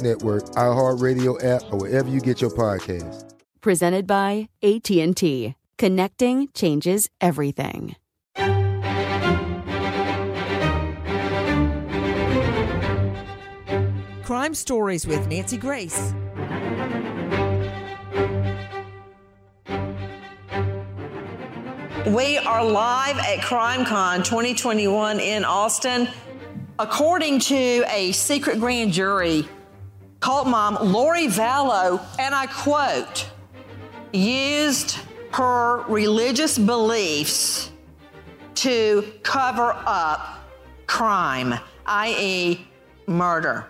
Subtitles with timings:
[0.00, 3.34] Network, iHeartRadio app, or wherever you get your podcasts.
[3.60, 5.54] Presented by AT&T.
[5.76, 7.96] Connecting changes everything.
[14.22, 16.14] Crime Stories with Nancy Grace.
[22.06, 26.08] We are live at CrimeCon 2021 in Austin.
[26.78, 29.48] According to a secret grand jury,
[30.24, 33.28] cult mom Lori Vallow, and I quote,
[34.10, 34.96] used
[35.32, 37.70] her religious beliefs
[38.54, 40.38] to cover up
[40.86, 41.52] crime,
[41.84, 42.66] i.e.,
[43.06, 43.66] murder.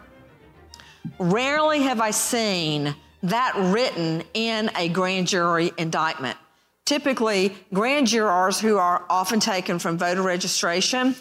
[1.19, 6.39] Rarely have I seen that written in a grand jury indictment.
[6.85, 11.17] Typically, grand jurors who are often taken from voter registration,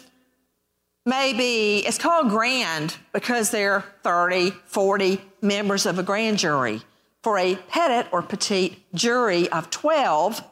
[1.04, 6.82] maybe it's called grand because they're 30, 40 members of a grand jury.
[7.22, 10.42] For a petit or petite jury of 12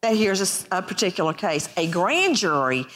[0.00, 2.86] that hears a, a particular case, a grand jury,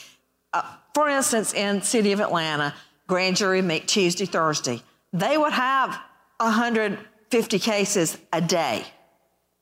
[0.53, 0.63] uh,
[0.95, 2.75] for instance, in city of Atlanta,
[3.07, 4.81] grand jury meet Tuesday, Thursday.
[5.13, 5.99] They would have
[6.39, 8.85] 150 cases a day.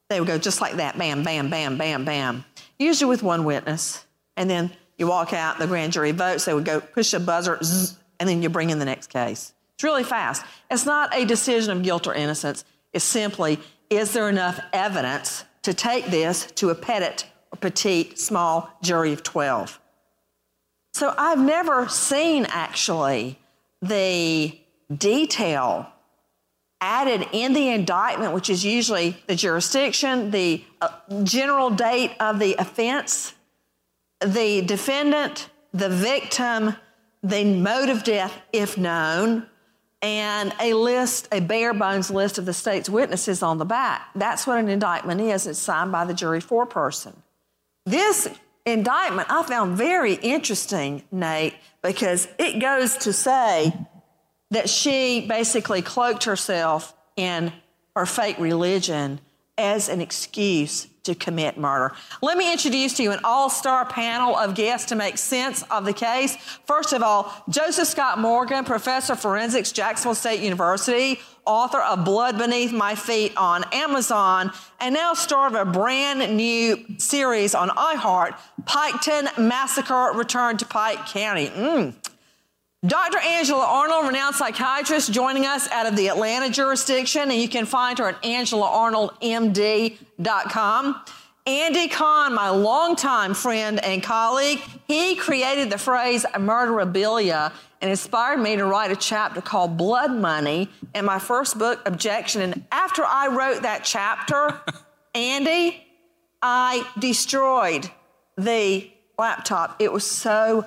[0.08, 2.44] They would go just like that, bam, bam, bam, bam, bam.
[2.78, 4.04] Usually with one witness.
[4.36, 7.58] And then you walk out, the grand jury votes, they would go push a buzzer,
[7.62, 9.54] zzz, and then you bring in the next case.
[9.74, 10.44] It's really fast.
[10.70, 12.64] It's not a decision of guilt or innocence.
[12.92, 13.60] It's simply,
[13.90, 19.22] is there enough evidence to take this to a petit or petite small jury of
[19.22, 19.80] 12?
[20.94, 23.38] So I've never seen actually
[23.80, 24.58] the
[24.92, 25.86] detail
[26.80, 30.88] added in the indictment, which is usually the jurisdiction, the uh,
[31.22, 33.34] general date of the offense,
[34.24, 36.76] the defendant, the victim,
[37.22, 39.46] the mode of death, if known,
[40.00, 44.08] and a list, a bare bones list of the state's witnesses on the back.
[44.14, 45.46] That's what an indictment is.
[45.46, 47.14] It's signed by the jury foreperson.
[47.84, 48.28] This
[48.64, 53.72] indictment I found very interesting, Nate, because it goes to say
[54.50, 57.52] that she basically cloaked herself in
[57.96, 59.20] her fake religion
[59.56, 61.94] as an excuse to commit murder.
[62.22, 65.84] Let me introduce to you an all star panel of guests to make sense of
[65.84, 66.36] the case.
[66.66, 72.36] First of all, Joseph Scott Morgan, professor of forensics, Jacksonville State University, author of Blood
[72.36, 78.38] Beneath My Feet on Amazon, and now star of a brand new series on iHeart,
[78.64, 81.48] Piketon Massacre Return to Pike County.
[81.48, 81.94] Mm.
[82.86, 83.18] Dr.
[83.18, 87.98] Angela Arnold, renowned psychiatrist, joining us out of the Atlanta jurisdiction, and you can find
[87.98, 91.04] her at angelaarnoldmd.com.
[91.44, 97.50] Andy Kahn, my longtime friend and colleague, he created the phrase murderabilia
[97.80, 102.42] and inspired me to write a chapter called Blood Money in my first book, Objection.
[102.42, 104.60] And after I wrote that chapter,
[105.16, 105.84] Andy,
[106.40, 107.90] I destroyed
[108.36, 108.88] the
[109.18, 109.80] laptop.
[109.80, 110.64] It was so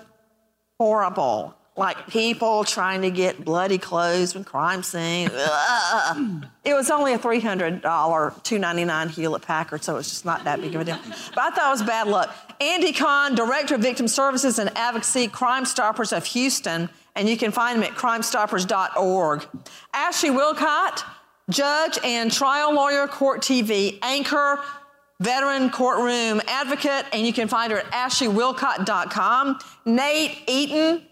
[0.77, 5.29] horrible like people trying to get bloody clothes from crime scene.
[6.63, 10.81] it was only a $300, 299 Hewlett Packard, so it's just not that big of
[10.81, 10.99] a deal.
[11.33, 12.35] But I thought it was bad luck.
[12.59, 17.51] Andy Kahn, Director of Victim Services and Advocacy, Crime Stoppers of Houston, and you can
[17.51, 19.47] find him at crimestoppers.org.
[19.93, 21.03] Ashley Willcott,
[21.49, 24.59] Judge and Trial Lawyer, Court TV Anchor,
[25.19, 29.59] veteran courtroom advocate, and you can find her at ashleywillcott.com.
[29.85, 31.03] Nate Eaton,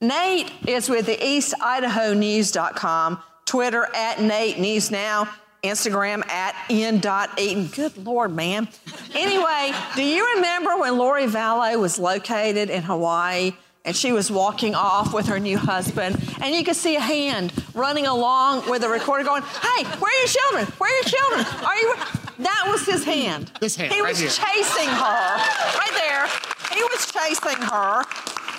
[0.00, 5.28] Nate is with the EastIdahoNews.com, Twitter at Nate News Now,
[5.62, 7.66] Instagram at N.Eaton.
[7.66, 8.66] Good Lord, man.
[9.14, 13.52] Anyway, do you remember when Lori Vallow was located in Hawaii
[13.84, 17.52] and she was walking off with her new husband, and you could see a hand
[17.74, 20.64] running along with a recorder going, Hey, where are your children?
[20.78, 21.44] Where are your children?
[21.64, 21.94] Are you?
[22.40, 23.50] That was his hand.
[23.60, 24.28] This hand, He right was here.
[24.28, 25.36] chasing her.
[25.78, 26.26] Right there.
[26.74, 28.02] He was chasing her.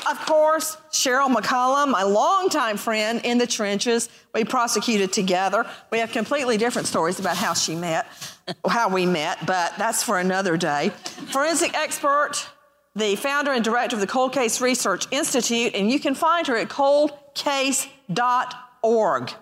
[0.09, 5.65] Of course, Cheryl McCollum, my longtime friend in the trenches, we prosecuted together.
[5.92, 8.07] We have completely different stories about how she met,
[8.68, 10.89] how we met, but that's for another day.
[11.31, 12.50] Forensic expert,
[12.95, 16.57] the founder and director of the Cold Case Research Institute, and you can find her
[16.57, 19.33] at coldcase.org,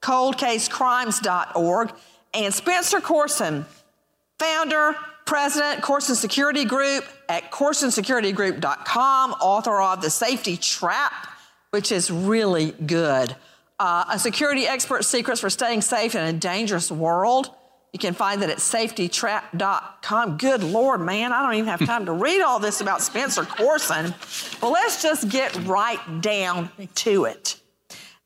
[0.00, 1.92] coldcasecrimes.org,
[2.34, 3.66] and Spencer Coursen,
[4.38, 4.96] founder,
[5.26, 11.12] president, Coursen Security Group at CoursenSecurityGroup.com, author of The Safety Trap,
[11.70, 13.36] which is really good.
[13.78, 17.50] Uh, a security expert secrets for staying safe in a dangerous world.
[17.92, 20.38] You can find that at safetytrap.com.
[20.38, 24.14] Good Lord, man, I don't even have time to read all this about Spencer Coursen.
[24.62, 27.60] Well, let's just get right down to it.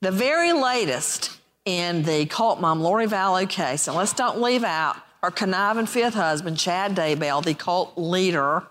[0.01, 4.97] The very latest in the cult mom Lori Vallow case, and let's don't leave out
[5.23, 8.63] her conniving fifth husband, Chad Daybell, the cult leader.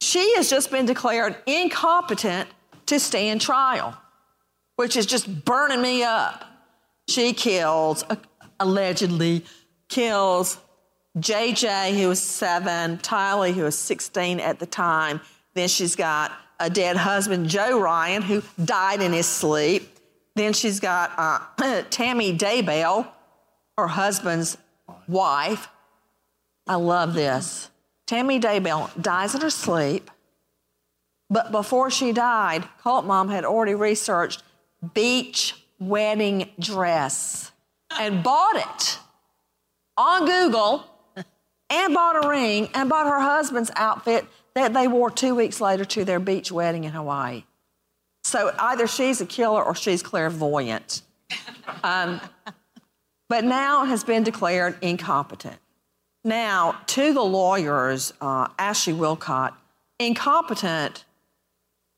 [0.00, 2.48] She has just been declared incompetent
[2.86, 3.96] to stand trial,
[4.76, 6.44] which is just burning me up.
[7.08, 8.16] She kills, uh,
[8.60, 9.44] allegedly
[9.88, 10.58] kills
[11.18, 15.20] JJ, who was seven, Tylee, who was 16 at the time.
[15.54, 19.98] Then she's got a dead husband, Joe Ryan, who died in his sleep.
[20.34, 23.06] Then she's got uh, Tammy Daybell,
[23.78, 24.56] her husband's
[25.08, 25.68] wife.
[26.66, 27.70] I love this.
[28.06, 30.10] Tammy Daybell dies in her sleep,
[31.30, 34.42] but before she died, Cult Mom had already researched
[34.92, 37.52] beach wedding dress
[37.98, 38.98] and bought it
[39.96, 40.84] on Google
[41.70, 45.84] and bought a ring and bought her husband's outfit that they wore two weeks later
[45.84, 47.44] to their beach wedding in Hawaii.
[48.22, 51.02] So either she's a killer or she's clairvoyant.
[51.82, 52.20] Um,
[53.28, 55.56] but now has been declared incompetent.
[56.24, 59.52] Now, to the lawyers, uh, Ashley Willcott,
[59.98, 61.04] incompetent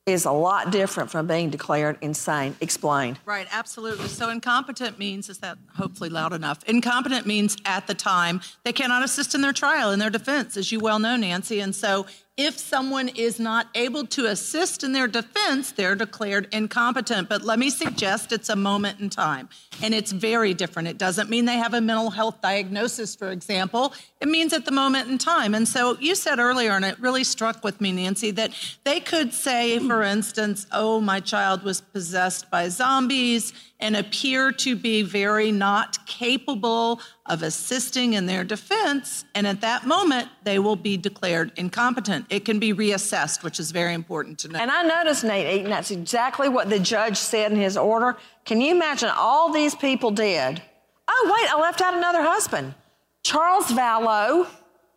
[0.06, 2.55] is a lot different from being declared insane.
[2.61, 3.19] Explain.
[3.25, 4.06] Right, absolutely.
[4.06, 6.62] So incompetent means, is that hopefully loud enough?
[6.64, 10.70] Incompetent means at the time they cannot assist in their trial, in their defense, as
[10.70, 11.58] you well know, Nancy.
[11.58, 12.06] And so
[12.37, 17.31] if someone is not able to assist in their defense, they're declared incompetent.
[17.31, 19.49] But let me suggest it's a moment in time.
[19.83, 20.88] And it's very different.
[20.88, 23.94] It doesn't mean they have a mental health diagnosis, for example.
[24.21, 25.55] It means at the moment in time.
[25.55, 28.53] And so you said earlier, and it really struck with me, Nancy, that
[28.85, 34.75] they could say, for instance, oh, my child was possessed by zombies and appear to
[34.75, 39.25] be very not capable of assisting in their defense.
[39.34, 42.26] And at that moment, they will be declared incompetent.
[42.31, 44.58] It can be reassessed, which is very important to know.
[44.58, 48.17] And I noticed, Nate Eaton, that's exactly what the judge said in his order.
[48.44, 50.62] Can you imagine all these people dead?
[51.08, 52.75] Oh, wait, I left out another husband.
[53.22, 54.46] Charles Vallow,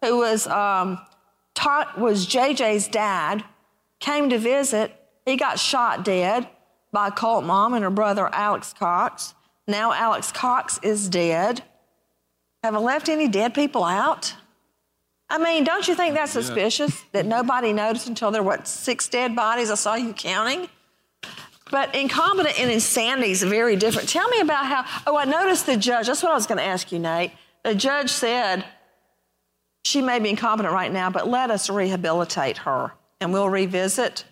[0.01, 0.99] who was, um,
[1.53, 3.43] taught, was JJ's dad,
[3.99, 4.95] came to visit.
[5.25, 6.47] He got shot dead
[6.91, 9.33] by a cult mom and her brother Alex Cox.
[9.67, 11.63] Now Alex Cox is dead.
[12.63, 14.35] Have I left any dead people out?
[15.29, 19.07] I mean, don't you think that's suspicious that nobody noticed until there were what six
[19.07, 19.69] dead bodies?
[19.69, 20.67] I saw you counting.
[21.69, 24.09] But incompetent and insanity is very different.
[24.09, 24.85] Tell me about how.
[25.05, 26.07] Oh, I noticed the judge.
[26.07, 27.31] That's what I was going to ask you, Nate.
[27.63, 28.65] The judge said
[29.85, 34.25] she may be incompetent right now, but let us rehabilitate her, and we'll revisit.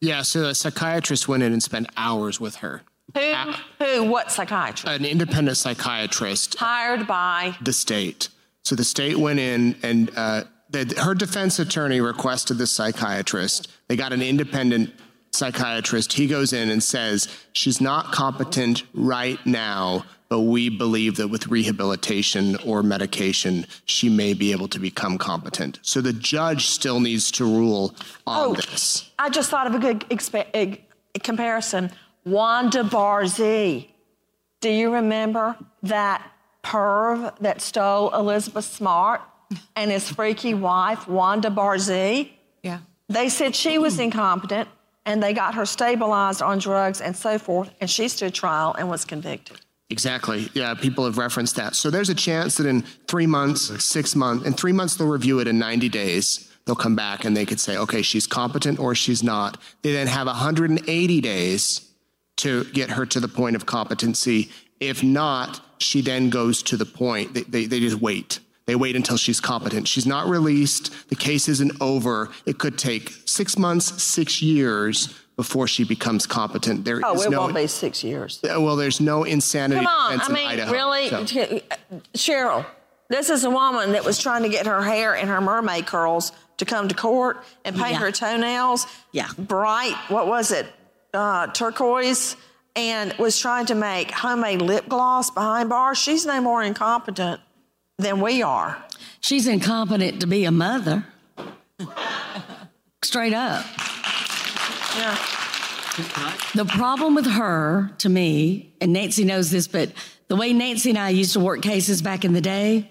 [0.00, 2.82] Yeah, so a psychiatrist went in and spent hours with her.
[3.14, 3.52] Who?
[3.84, 4.04] Who?
[4.04, 4.86] What psychiatrist?
[4.86, 7.56] An independent psychiatrist, Hired by.
[7.60, 8.28] the state.
[8.64, 13.68] So the state went in and uh, the, her defense attorney requested the psychiatrist.
[13.88, 14.92] They got an independent
[15.32, 16.12] psychiatrist.
[16.12, 21.48] He goes in and says, She's not competent right now, but we believe that with
[21.48, 25.80] rehabilitation or medication, she may be able to become competent.
[25.82, 27.94] So the judge still needs to rule
[28.28, 28.54] on Oh.
[28.54, 29.10] this.
[29.18, 30.84] I just thought of a good expa- eg-
[31.24, 31.90] comparison.
[32.24, 33.88] Wanda Barzee.
[34.60, 36.22] Do you remember that
[36.62, 39.22] perv that stole Elizabeth Smart
[39.74, 42.30] and his freaky wife, Wanda Barzee?
[42.62, 42.78] yeah.
[43.08, 44.68] They said she was incompetent
[45.04, 48.88] and they got her stabilized on drugs and so forth, and she stood trial and
[48.88, 49.60] was convicted.
[49.90, 50.48] Exactly.
[50.54, 51.74] Yeah, people have referenced that.
[51.74, 55.40] So there's a chance that in three months, six months, in three months, they'll review
[55.40, 56.48] it in 90 days.
[56.64, 59.60] They'll come back and they could say, okay, she's competent or she's not.
[59.82, 61.90] They then have 180 days
[62.36, 64.50] to get her to the point of competency.
[64.78, 68.38] If not, she then goes to the point, they, they, they just wait.
[68.66, 69.88] They wait until she's competent.
[69.88, 71.08] She's not released.
[71.08, 72.30] The case isn't over.
[72.46, 76.84] It could take six months, six years, before she becomes competent.
[76.84, 78.40] There Oh, is it no, won't be six years.
[78.44, 80.70] Well, there's no insanity Come on, I mean, Idaho.
[80.70, 81.24] really, so-
[82.14, 82.66] Cheryl.
[83.08, 86.32] This is a woman that was trying to get her hair and her mermaid curls
[86.58, 87.98] to come to court and paint Yeah.
[88.00, 88.86] her toenails.
[89.12, 89.28] Yeah.
[89.38, 90.66] Bright, what was it?
[91.14, 92.36] Uh, turquoise,
[92.76, 95.96] and was trying to make homemade lip gloss behind bars.
[95.96, 97.40] She's no more incompetent
[97.98, 98.76] than we are.
[99.22, 101.06] She's incompetent to be a mother.
[103.02, 103.64] Straight up.
[104.96, 105.16] Yeah.
[106.54, 109.90] The problem with her, to me, and Nancy knows this, but
[110.28, 112.90] the way Nancy and I used to work cases back in the day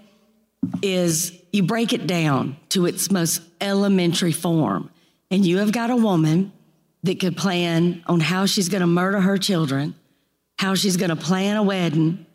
[0.81, 4.89] is you break it down to its most elementary form.
[5.31, 6.51] And you have got a woman
[7.03, 9.95] that could plan on how she's going to murder her children,
[10.57, 12.25] how she's going to plan a wedding,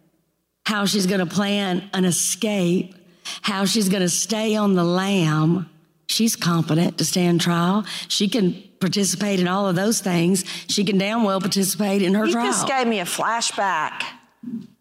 [0.64, 2.94] how she's going to plan an escape,
[3.42, 5.68] how she's going to stay on the lam.
[6.06, 7.84] She's competent to stand trial.
[8.08, 10.44] She can participate in all of those things.
[10.68, 12.46] She can damn well participate in her You trial.
[12.46, 14.02] just gave me a flashback.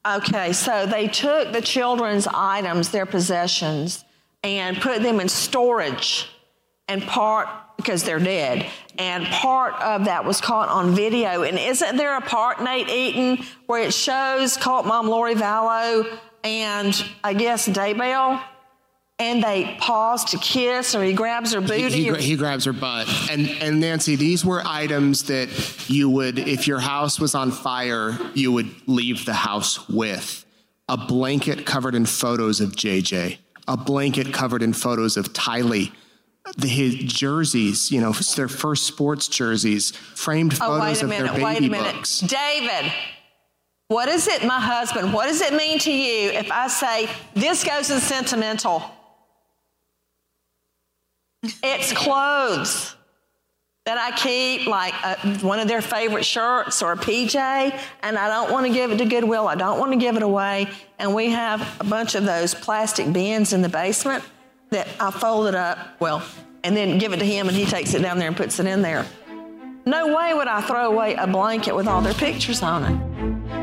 [0.05, 4.03] Okay, so they took the children's items, their possessions,
[4.43, 6.27] and put them in storage.
[6.89, 11.43] And part, because they're dead, and part of that was caught on video.
[11.43, 16.05] And isn't there a part, Nate Eaton, where it shows cult mom Lori Vallow
[16.43, 18.43] and I guess Daybell?
[19.19, 21.89] And they pause to kiss, or he grabs her booty.
[21.89, 23.07] he, or- he grabs her butt.
[23.29, 25.49] And, and Nancy, these were items that
[25.89, 30.43] you would, if your house was on fire, you would leave the house with.
[30.89, 35.91] A blanket covered in photos of JJ, a blanket covered in photos of Tylee,
[36.57, 41.09] the, his jerseys, you know, their first sports jerseys, framed Oh, photos wait a of
[41.09, 41.93] minute, their wait baby a minute.
[41.95, 42.19] books.
[42.19, 42.91] David,
[43.87, 47.63] what is it, my husband, what does it mean to you if I say this
[47.63, 48.83] goes in sentimental?
[51.43, 52.95] It's clothes
[53.85, 57.35] that I keep, like uh, one of their favorite shirts or a PJ,
[58.01, 59.47] and I don't want to give it to Goodwill.
[59.47, 60.69] I don't want to give it away.
[60.99, 64.23] And we have a bunch of those plastic bins in the basement
[64.69, 66.23] that I fold it up, well,
[66.63, 68.65] and then give it to him, and he takes it down there and puts it
[68.65, 69.05] in there.
[69.85, 73.62] No way would I throw away a blanket with all their pictures on it.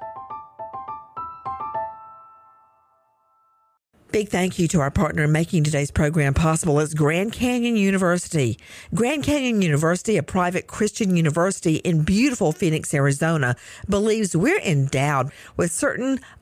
[4.11, 8.59] Big thank you to our partner in making today's program possible is Grand Canyon University.
[8.93, 13.55] Grand Canyon University, a private Christian university in beautiful Phoenix, Arizona,
[13.87, 16.19] believes we're endowed with certain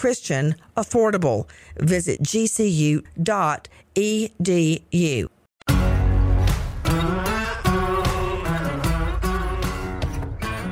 [0.00, 1.46] Christian, affordable.
[1.76, 3.04] Visit gcu.edu.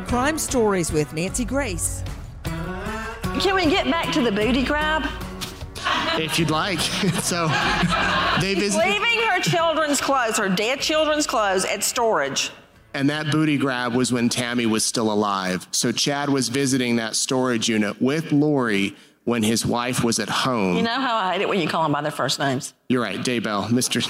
[0.07, 2.03] Crime Stories with Nancy Grace.
[2.43, 5.05] Can we get back to the booty grab?
[6.15, 6.81] If you'd like.
[7.21, 7.49] so
[8.41, 8.83] they visited.
[8.83, 12.51] Leaving her children's clothes, her dead children's clothes at storage.
[12.95, 15.69] And that booty grab was when Tammy was still alive.
[15.71, 18.97] So Chad was visiting that storage unit with Lori
[19.29, 20.75] when his wife was at home.
[20.75, 22.73] You know how I hate it when you call them by their first names.
[22.89, 24.01] You're right, Daybell, Mr.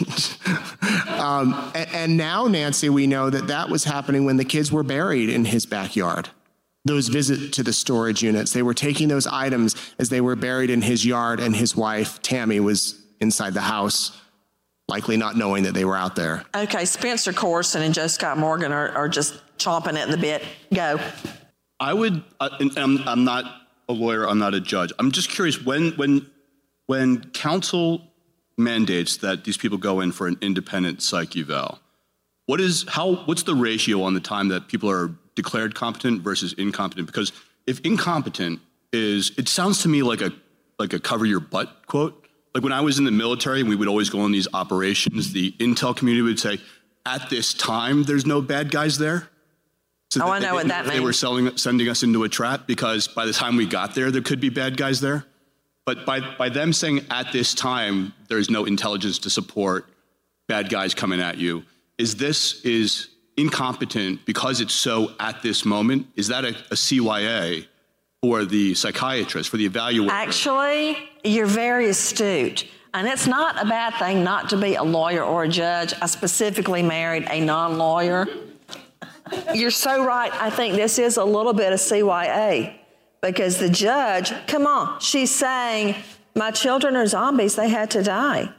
[1.19, 4.85] um, and, and now, Nancy, we know that that was happening when the kids were
[4.85, 6.29] buried in his backyard.
[6.85, 10.71] Those visit to the storage units, they were taking those items as they were buried
[10.71, 14.17] in his yard, and his wife, Tammy, was inside the house,
[14.87, 16.45] likely not knowing that they were out there.
[16.55, 20.45] Okay, Spencer Coursen and Joe Scott Morgan are, are just chomping at the bit.
[20.73, 21.01] Go.
[21.81, 23.58] I would, uh, and I'm, I'm not
[23.89, 24.93] a lawyer, I'm not a judge.
[24.99, 26.31] I'm just curious when, when,
[26.87, 28.03] when counsel
[28.57, 31.79] mandates that these people go in for an independent psych eval,
[32.47, 36.55] what is, how, what's the ratio on the time that people are declared competent versus
[36.55, 37.07] incompetent?
[37.07, 37.33] Because
[37.67, 38.61] if incompetent
[38.93, 40.33] is, it sounds to me like a,
[40.79, 42.27] like a cover your butt quote.
[42.55, 45.53] Like when I was in the military we would always go on these operations, the
[45.53, 46.59] intel community would say,
[47.07, 49.31] at this time, there's no bad guys there.
[50.11, 50.95] So want to know what that means.
[50.95, 54.11] They were selling, sending us into a trap because by the time we got there,
[54.11, 55.27] there could be bad guys there.
[55.85, 59.87] But by, by them saying at this time, there's no intelligence to support
[60.49, 61.63] bad guys coming at you,
[61.99, 66.07] is this is incompetent because it's so at this moment?
[66.17, 67.67] Is that a, a CYA
[68.23, 70.11] for the psychiatrist, for the evaluator?
[70.11, 72.67] Actually, you're very astute.
[72.95, 75.93] And it's not a bad thing not to be a lawyer or a judge.
[76.01, 78.27] I specifically married a non lawyer.
[79.55, 80.33] You're so right.
[80.33, 82.75] I think this is a little bit of CYA
[83.21, 85.97] because the judge, come on, she's saying,
[86.35, 88.53] My children are zombies, they had to die.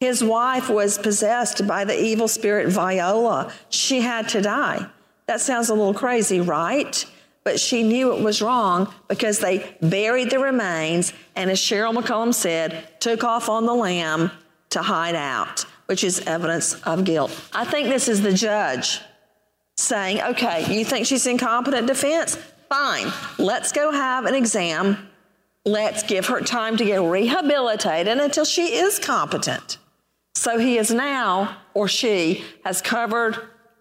[0.00, 3.52] His wife was possessed by the evil spirit Viola.
[3.68, 4.86] She had to die.
[5.26, 7.04] That sounds a little crazy, right?
[7.44, 12.34] But she knew it was wrong because they buried the remains and, as Cheryl McCollum
[12.34, 14.30] said, took off on the lam
[14.70, 17.38] to hide out, which is evidence of guilt.
[17.52, 19.00] I think this is the judge
[19.80, 22.36] saying, okay, you think she's incompetent defense?
[22.68, 23.12] Fine.
[23.38, 25.08] Let's go have an exam.
[25.64, 29.78] Let's give her time to get rehabilitated until she is competent.
[30.34, 33.36] So he is now, or she, has covered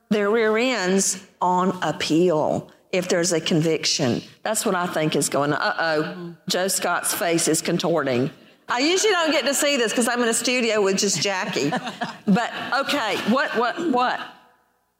[0.09, 4.21] their rear ends on appeal if there's a conviction.
[4.43, 5.61] That's what I think is going on.
[5.61, 8.31] Uh oh, Joe Scott's face is contorting.
[8.67, 11.69] I usually don't get to see this because I'm in a studio with just Jackie.
[12.27, 14.19] but okay, what, what, what?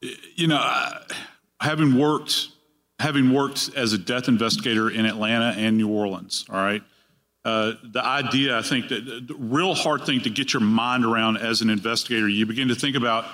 [0.01, 0.93] You know,
[1.59, 2.49] having worked,
[2.99, 6.81] having worked as a death investigator in Atlanta and New Orleans, all right,
[7.45, 11.37] uh, the idea, I think, that the real hard thing to get your mind around
[11.37, 13.25] as an investigator, you begin to think about,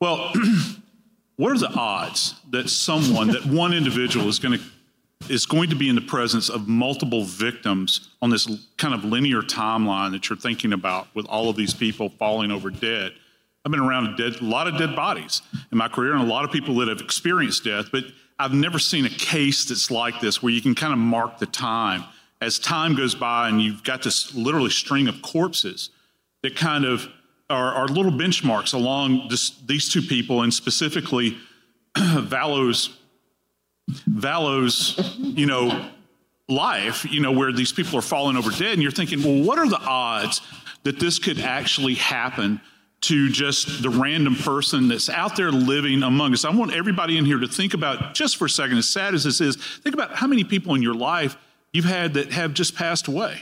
[0.00, 0.32] well,
[1.36, 4.64] what are the odds that someone, that one individual is going to
[5.30, 9.40] is going to be in the presence of multiple victims on this kind of linear
[9.40, 13.12] timeline that you're thinking about with all of these people falling over dead.
[13.66, 16.26] I've been around a, dead, a lot of dead bodies in my career and a
[16.26, 18.04] lot of people that have experienced death, but
[18.38, 21.46] I've never seen a case that's like this where you can kind of mark the
[21.46, 22.04] time.
[22.40, 25.90] As time goes by and you've got this literally string of corpses
[26.44, 27.08] that kind of
[27.50, 31.36] are, are little benchmarks along this, these two people and specifically
[31.98, 32.96] Vallow's
[34.06, 35.90] Vallow's, you know,
[36.48, 39.58] life, you know, where these people are falling over dead, and you're thinking, well, what
[39.58, 40.40] are the odds
[40.84, 42.60] that this could actually happen
[43.06, 46.44] to just the random person that's out there living among us?
[46.44, 49.24] I want everybody in here to think about, just for a second, as sad as
[49.24, 51.36] this is, think about how many people in your life
[51.72, 53.40] you've had that have just passed away.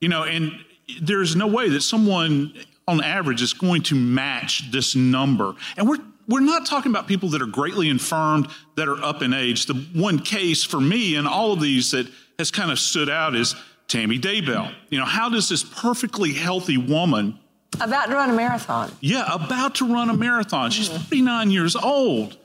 [0.00, 0.52] You know, and
[1.00, 2.54] there's no way that someone
[2.86, 5.54] on average is going to match this number.
[5.76, 9.34] And we're we're not talking about people that are greatly infirmed that are up in
[9.34, 9.66] age.
[9.66, 12.06] The one case for me in all of these that
[12.38, 13.54] has kind of stood out is
[13.88, 14.72] Tammy Daybell.
[14.88, 17.38] You know, how does this perfectly healthy woman
[17.74, 18.92] about to run a marathon?
[19.00, 20.70] Yeah, about to run a marathon.
[20.70, 21.02] She's mm-hmm.
[21.02, 22.36] 49 years old.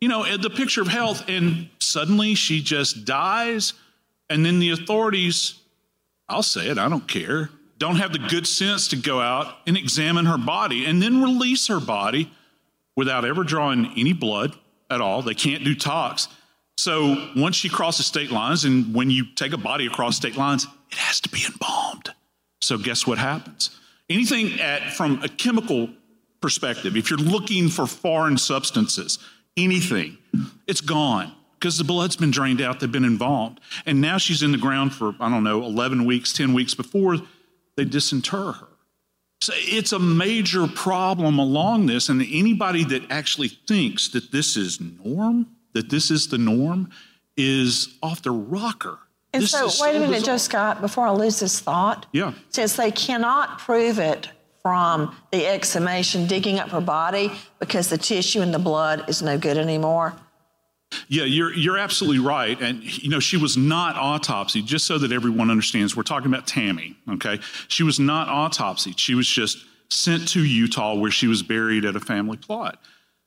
[0.00, 3.72] You know, the picture of health, and suddenly she just dies
[4.30, 5.54] and then the authorities,
[6.28, 9.76] I'll say it, I don't care, don't have the good sense to go out and
[9.76, 12.30] examine her body and then release her body
[12.96, 14.56] without ever drawing any blood
[14.90, 15.22] at all.
[15.22, 16.28] They can't do tox.
[16.76, 20.66] So once she crosses state lines, and when you take a body across state lines,
[20.90, 22.12] it has to be embalmed.
[22.60, 23.70] So guess what happens?
[24.10, 25.88] Anything at from a chemical
[26.40, 29.18] perspective, if you're looking for foreign substances,
[29.56, 30.18] anything,
[30.66, 33.60] it's gone because the blood's been drained out, they've been involved.
[33.86, 37.16] And now she's in the ground for, I don't know, 11 weeks, 10 weeks before
[37.76, 38.68] they disinter her.
[39.40, 42.10] So it's a major problem along this.
[42.10, 46.90] And anybody that actually thinks that this is norm, that this is the norm,
[47.36, 48.98] is off the rocker.
[49.34, 52.06] And this so, wait a minute, Joe Scott, before I lose this thought.
[52.12, 52.32] Yeah.
[52.50, 54.30] Since they cannot prove it
[54.62, 59.36] from the exhumation, digging up her body, because the tissue and the blood is no
[59.36, 60.14] good anymore.
[61.08, 62.60] Yeah, you're you're absolutely right.
[62.60, 65.96] And you know, she was not autopsied, just so that everyone understands.
[65.96, 67.40] We're talking about Tammy, okay?
[67.68, 68.98] She was not autopsied.
[68.98, 72.78] She was just sent to Utah where she was buried at a family plot.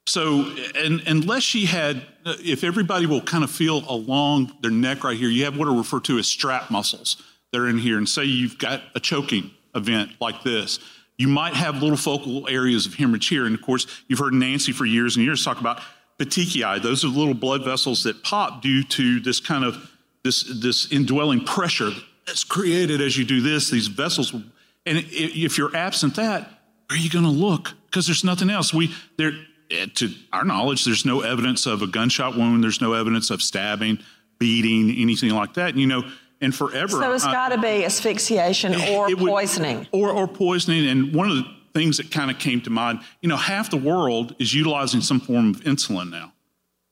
[0.07, 5.17] So, and, unless she had, if everybody will kind of feel along their neck right
[5.17, 7.97] here, you have what are referred to as strap muscles that are in here.
[7.97, 10.79] And say you've got a choking event like this,
[11.17, 13.45] you might have little focal areas of hemorrhage here.
[13.45, 15.81] And of course, you've heard Nancy for years and years talk about
[16.19, 16.81] petechiae.
[16.81, 19.91] Those are little blood vessels that pop due to this kind of
[20.23, 21.91] this this indwelling pressure
[22.25, 23.69] that's created as you do this.
[23.69, 24.45] These vessels, and
[24.85, 26.49] if you're absent that,
[26.89, 27.73] are you going to look?
[27.87, 28.73] Because there's nothing else.
[28.73, 29.33] We there
[29.69, 32.63] Eh, to our knowledge, there's no evidence of a gunshot wound.
[32.63, 33.99] There's no evidence of stabbing,
[34.39, 35.75] beating, anything like that.
[35.75, 36.03] You know,
[36.41, 36.89] and forever.
[36.89, 39.87] So it's uh, got to be asphyxiation or would, poisoning.
[39.91, 40.87] Or, or poisoning.
[40.87, 43.77] And one of the things that kind of came to mind, you know, half the
[43.77, 46.33] world is utilizing some form of insulin now.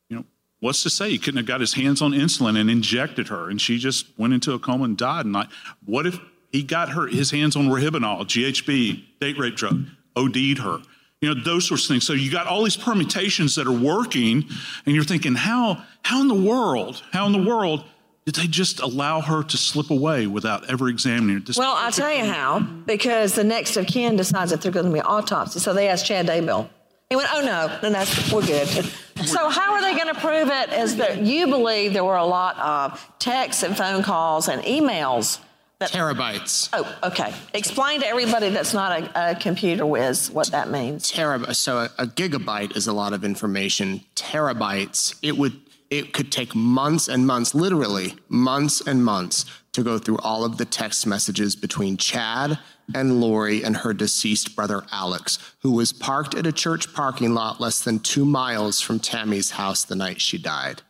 [0.10, 0.26] You know,
[0.60, 3.62] what's to say he couldn't have got his hands on insulin and injected her and
[3.62, 5.26] she just went into a coma and died?
[5.26, 5.50] And like,
[5.86, 6.20] what if
[6.52, 9.86] he got her his hands on Rohypnol, GHB, date rape drug,
[10.16, 10.82] OD'd her?
[11.22, 12.06] You know, those sorts of things.
[12.06, 14.46] So you got all these permutations that are working,
[14.86, 17.86] and you're thinking, how, how in the world, how in the world
[18.26, 21.54] did they just allow her to slip away without ever examining her?
[21.56, 22.60] Well, I'll tell you how.
[22.60, 25.60] Because the next of kin decides that they're going to be autopsy.
[25.60, 26.70] So they asked Chad Daybell.
[27.10, 28.68] He went, "Oh no, no, that's we're good."
[29.26, 30.74] so how are they going to prove it?
[30.74, 35.40] Is that you believe there were a lot of texts and phone calls and emails
[35.82, 36.70] terabytes.
[36.74, 37.34] Oh, okay.
[37.54, 41.12] Explain to everybody that's not a, a computer whiz what that means.
[41.12, 44.02] Terab- so a, a, gigabyte is a lot of information.
[44.16, 45.60] Terabytes, it would
[45.90, 50.58] it could take months and months, literally months and months, to go through all of
[50.58, 52.58] the text messages between Chad
[52.94, 57.60] and Lori and her deceased brother Alex, who was parked at a church parking lot
[57.60, 60.82] less than two miles from Tammy's house the night she died.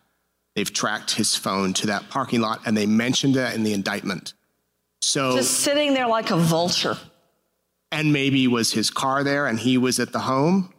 [0.55, 4.33] They've tracked his phone to that parking lot and they mentioned that in the indictment.
[5.05, 6.97] So just sitting there like a vulture.
[7.91, 10.73] And maybe was his car there and he was at the home?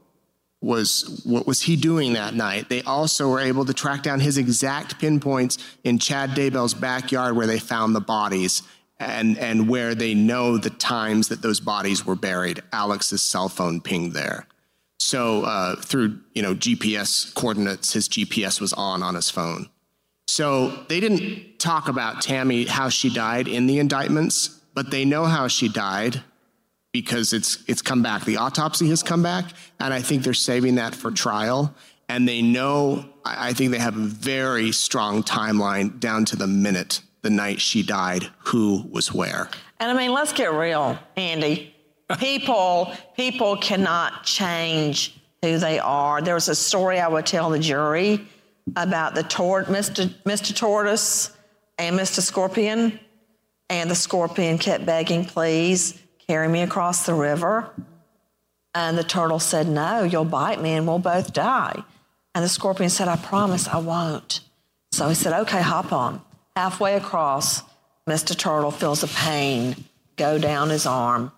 [0.63, 2.69] was what was he doing that night.
[2.69, 7.47] They also were able to track down his exact pinpoints in Chad Daybell's backyard where
[7.47, 8.63] they found the bodies
[8.99, 12.63] and, and where they know the times that those bodies were buried.
[12.73, 14.47] Alex's cell phone pinged there.
[14.99, 19.69] So uh, through you know GPS coordinates, his GPS was on on his phone.
[20.29, 25.25] So they didn't talk about Tammy how she died in the indictments, but they know
[25.25, 26.23] how she died
[26.93, 28.25] because it's it's come back.
[28.25, 29.45] The autopsy has come back,
[29.79, 31.75] and I think they're saving that for trial.
[32.09, 37.03] And they know, I think they have a very strong timeline down to the minute,
[37.23, 39.51] the night she died, who was where.
[39.81, 41.75] And I mean, let's get real, Andy.
[42.19, 46.23] People, people cannot change who they are.
[46.23, 48.25] There was a story I would tell the jury
[48.75, 50.09] about the tort, Mr.
[50.25, 50.55] Mr.
[50.55, 51.37] Tortoise
[51.79, 52.21] and Mr.
[52.21, 52.99] Scorpion,
[53.69, 57.71] and the scorpion kept begging, please carry me across the river?
[58.75, 61.83] And the turtle said, No, you'll bite me and we'll both die.
[62.35, 64.41] And the scorpion said, I promise I won't.
[64.93, 66.21] So he said, Okay, hop on.
[66.55, 67.63] Halfway across,
[68.09, 68.37] Mr.
[68.37, 69.77] Turtle feels a pain
[70.17, 71.33] go down his arm.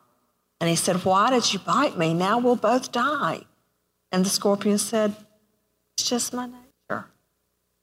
[0.61, 2.15] And he said, Why did you bite me?
[2.15, 3.43] Now we'll both die.
[4.11, 5.15] And the scorpion said,
[5.97, 6.68] It's just my nature.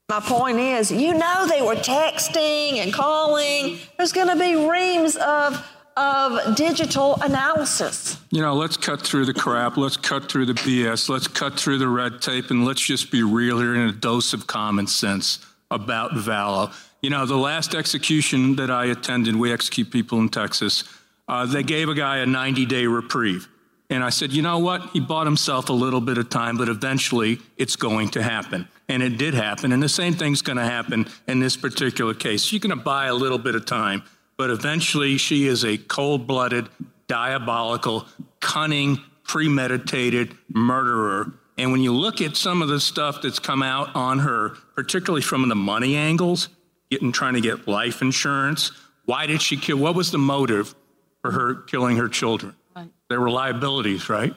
[0.08, 3.78] My point is, you know, they were texting and calling.
[3.96, 5.66] There's going to be reams of
[5.96, 8.18] of digital analysis.
[8.30, 11.78] You know, let's cut through the crap, let's cut through the BS, let's cut through
[11.78, 15.38] the red tape, and let's just be real here and a dose of common sense
[15.70, 16.72] about Vallow.
[17.00, 20.84] You know, the last execution that I attended, we execute people in Texas,
[21.28, 23.48] uh, they gave a guy a 90 day reprieve.
[23.88, 24.90] And I said, you know what?
[24.90, 28.68] He bought himself a little bit of time, but eventually it's going to happen.
[28.88, 29.72] And it did happen.
[29.72, 32.52] And the same thing's going to happen in this particular case.
[32.52, 34.04] You're going to buy a little bit of time
[34.36, 36.68] but eventually she is a cold blooded,
[37.08, 38.06] diabolical,
[38.40, 41.32] cunning, premeditated murderer.
[41.58, 45.22] And when you look at some of the stuff that's come out on her, particularly
[45.22, 46.48] from the money angles,
[46.90, 48.72] getting trying to get life insurance,
[49.06, 49.78] why did she kill?
[49.78, 50.74] What was the motive
[51.22, 52.54] for her killing her children?
[52.74, 52.90] Right.
[53.08, 54.34] There were liabilities, right?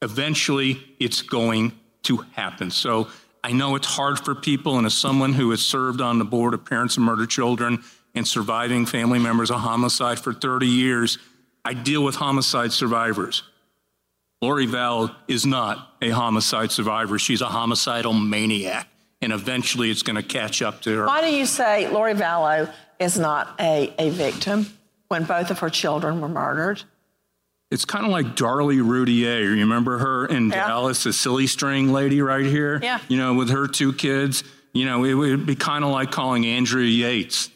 [0.00, 1.72] Eventually, it's going
[2.04, 2.70] to happen.
[2.70, 3.08] So
[3.44, 6.54] I know it's hard for people, and as someone who has served on the board
[6.54, 7.82] of Parents of Murdered Children,
[8.14, 11.18] and surviving family members of homicide for 30 years,
[11.64, 13.42] I deal with homicide survivors.
[14.40, 17.18] Lori Vallow is not a homicide survivor.
[17.18, 18.88] She's a homicidal maniac,
[19.20, 21.06] and eventually it's going to catch up to her.
[21.06, 24.66] Why do you say Lori Vallow is not a, a victim
[25.08, 26.82] when both of her children were murdered?
[27.70, 29.40] It's kind of like Darlie Routier.
[29.40, 30.68] You remember her in yeah.
[30.68, 32.80] Dallas, the silly string lady right here?
[32.82, 32.98] Yeah.
[33.08, 34.42] You know, with her two kids.
[34.72, 37.50] You know, it would be kind of like calling Andrea Yates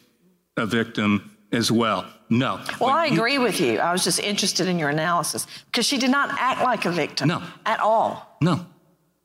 [0.57, 2.07] a victim as well.
[2.29, 2.61] No.
[2.81, 3.79] Well, I agree with you.
[3.79, 7.29] I was just interested in your analysis because she did not act like a victim.
[7.29, 7.43] No.
[7.67, 8.37] At all.
[8.41, 8.67] No.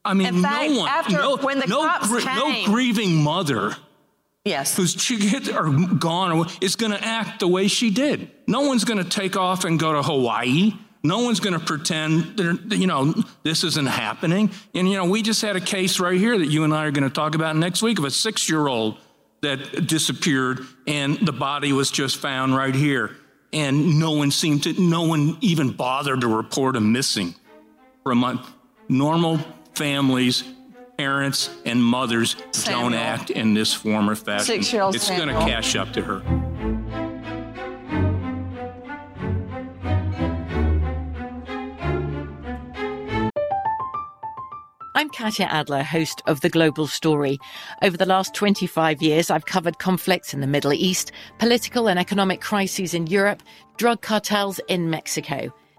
[0.04, 0.88] I mean, fact, no one.
[0.88, 3.74] After, no, when the no, cops came, no grieving mother.
[4.48, 4.76] Yes.
[4.76, 8.30] Whose kids are gone is going to act the way she did.
[8.46, 12.38] No one's going to take off and go to Hawaii No one's going to pretend
[12.72, 14.50] you know, this isn't happening.
[14.74, 16.90] And, you know, we just had a case right here that you and I are
[16.90, 18.98] going to talk about next week of a six year old
[19.40, 23.16] that disappeared and the body was just found right here.
[23.52, 27.34] And no one seemed to, no one even bothered to report a missing
[28.02, 28.46] for a month.
[28.88, 29.38] Normal
[29.74, 30.42] families,
[31.08, 32.90] parents, and mothers Samuel.
[32.90, 34.46] don't act in this form or fashion.
[34.46, 35.46] Six-year-old It's going to Samuel.
[35.48, 36.20] cash up to her.
[44.96, 47.38] I'm Katya Adler, host of The Global Story.
[47.82, 52.40] Over the last 25 years, I've covered conflicts in the Middle East, political and economic
[52.40, 53.40] crises in Europe,
[53.76, 55.54] drug cartels in Mexico.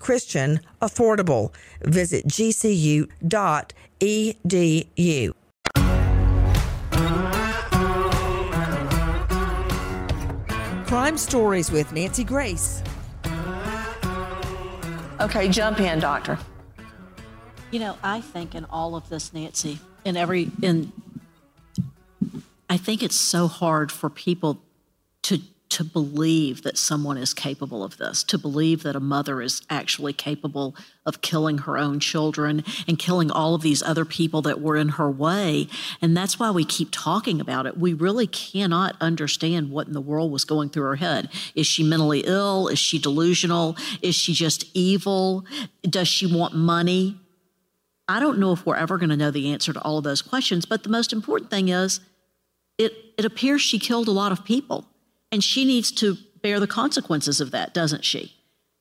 [0.00, 1.54] Christian, affordable.
[1.82, 3.06] Visit gcu.edu.
[10.86, 12.82] Crime Stories with Nancy Grace.
[15.20, 16.36] Okay, jump in, doctor.
[17.70, 20.92] You know, I think in all of this, Nancy, in every in
[22.68, 24.62] I think it's so hard for people
[25.22, 29.62] to to believe that someone is capable of this, to believe that a mother is
[29.70, 30.74] actually capable
[31.06, 34.90] of killing her own children and killing all of these other people that were in
[34.90, 35.68] her way.
[36.02, 37.78] And that's why we keep talking about it.
[37.78, 41.30] We really cannot understand what in the world was going through her head.
[41.54, 42.66] Is she mentally ill?
[42.66, 43.76] Is she delusional?
[44.02, 45.44] Is she just evil?
[45.82, 47.16] Does she want money?
[48.08, 50.20] I don't know if we're ever going to know the answer to all of those
[50.20, 52.00] questions, but the most important thing is
[52.76, 54.89] it, it appears she killed a lot of people
[55.32, 58.34] and she needs to bear the consequences of that, doesn't she?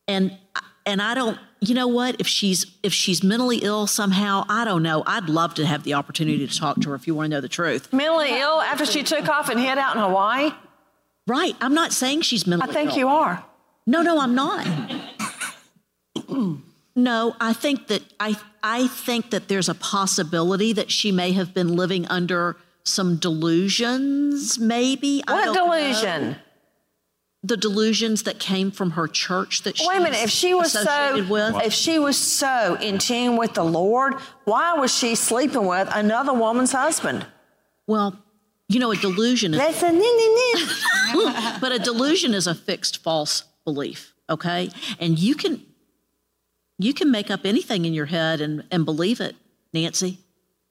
[0.07, 0.37] And
[0.85, 4.81] and I don't you know what if she's if she's mentally ill somehow I don't
[4.81, 7.29] know I'd love to have the opportunity to talk to her if you want to
[7.29, 7.91] know the truth.
[7.93, 10.51] Mentally ill after she took off and hid out in Hawaii?
[11.27, 11.55] Right.
[11.61, 12.97] I'm not saying she's mentally I think ill.
[12.97, 13.45] you are.
[13.85, 14.67] No, no, I'm not.
[16.95, 21.53] no, I think that I I think that there's a possibility that she may have
[21.53, 22.57] been living under
[22.89, 25.23] some delusions, maybe.
[25.27, 25.65] I What don't know.
[25.77, 26.35] delusion?
[27.41, 30.19] The delusions that came from her church that she Wait a minute.
[30.21, 31.55] If she was so, with.
[31.63, 36.33] if she was so in tune with the Lord, why was she sleeping with another
[36.33, 37.25] woman's husband?
[37.87, 38.19] Well,
[38.67, 39.59] you know, a delusion is.
[39.59, 44.69] That's a but a delusion is a fixed false belief, okay?
[44.99, 45.65] And you can
[46.77, 49.35] you can make up anything in your head and, and believe it,
[49.73, 50.19] Nancy.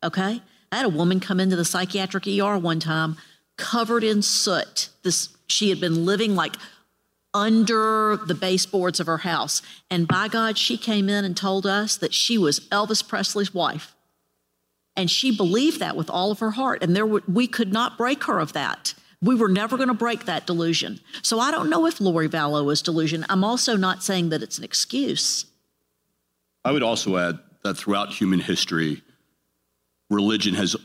[0.03, 0.43] Okay?
[0.71, 3.17] I had a woman come into the psychiatric ER one time
[3.57, 4.91] covered in soot.
[5.03, 6.57] This she had been living like
[7.35, 9.63] under the baseboards of her house.
[9.91, 13.95] And by God, she came in and told us that she was Elvis Presley's wife.
[14.97, 16.83] And she believed that with all of her heart.
[16.83, 18.95] And there were, we could not break her of that.
[19.21, 21.01] We were never going to break that delusion.
[21.23, 23.25] So I don't know if Lori Vallow was delusion.
[23.29, 25.47] I'm also not saying that it's an excuse.
[26.65, 29.03] I would also add that throughout human history,
[30.11, 30.77] religion has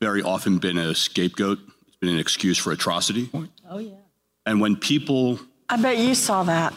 [0.00, 1.58] very often been a scapegoat.
[1.86, 3.30] It's been an excuse for atrocity.
[3.68, 3.94] Oh, yeah.
[4.44, 6.74] And when people, I bet you saw that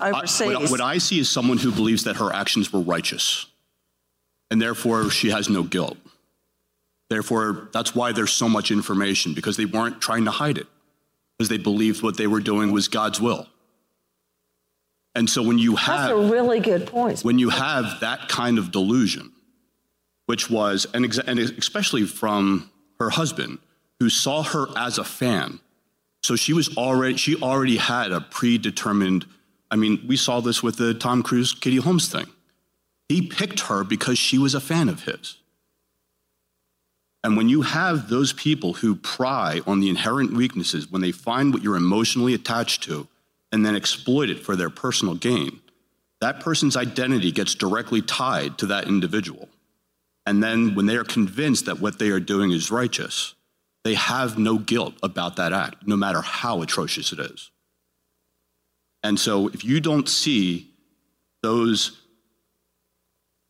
[0.00, 0.46] overseas.
[0.46, 3.46] what, I- what I see is someone who believes that her actions were righteous,
[4.50, 5.96] and therefore she has no guilt.
[7.10, 10.66] Therefore, that's why there's so much information because they weren't trying to hide it,
[11.38, 13.46] because they believed what they were doing was God's will.
[15.14, 17.22] And so when you have That's a really good point.
[17.22, 19.32] when you have that kind of delusion,
[20.28, 23.58] which was, and, exa- and especially from her husband,
[23.98, 25.58] who saw her as a fan.
[26.22, 29.24] So she was already, she already had a predetermined,
[29.70, 32.26] I mean, we saw this with the Tom Cruise Katie Holmes thing.
[33.08, 35.38] He picked her because she was a fan of his.
[37.24, 41.54] And when you have those people who pry on the inherent weaknesses, when they find
[41.54, 43.08] what you're emotionally attached to
[43.50, 45.60] and then exploit it for their personal gain,
[46.20, 49.48] that person's identity gets directly tied to that individual.
[50.28, 53.34] And then when they are convinced that what they are doing is righteous,
[53.82, 57.50] they have no guilt about that act, no matter how atrocious it is.
[59.02, 60.68] And so if you don't see
[61.42, 61.98] those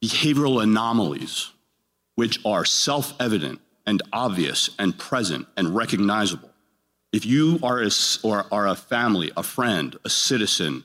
[0.04, 1.50] behavioral anomalies,
[2.14, 6.50] which are self evident and obvious and present and recognizable,
[7.12, 7.90] if you are a,
[8.22, 10.84] or are a family, a friend, a citizen,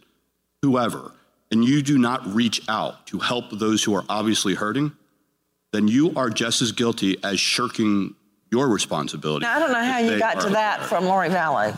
[0.64, 1.12] whoever,
[1.52, 4.94] and you do not reach out to help those who are obviously hurting,
[5.74, 8.16] then you are just as guilty as shirking
[8.52, 9.44] your responsibility.
[9.46, 10.88] Now, I don't know how you got to that aware.
[10.88, 11.76] from Lori Vallow.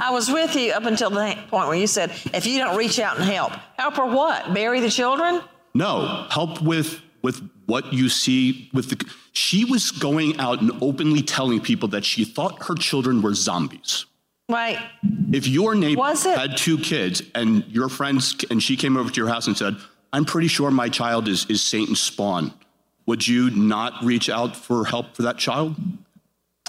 [0.00, 2.98] I was with you up until the point where you said, if you don't reach
[2.98, 4.52] out and help, help her what?
[4.52, 5.40] Bury the children?
[5.74, 11.22] No, help with with what you see with the she was going out and openly
[11.22, 14.04] telling people that she thought her children were zombies.
[14.48, 14.78] Right.
[15.32, 16.38] If your neighbor Was it?
[16.38, 19.76] had two kids and your friends and she came over to your house and said,
[20.12, 22.52] "I'm pretty sure my child is is Satan's spawn,"
[23.06, 25.76] would you not reach out for help for that child?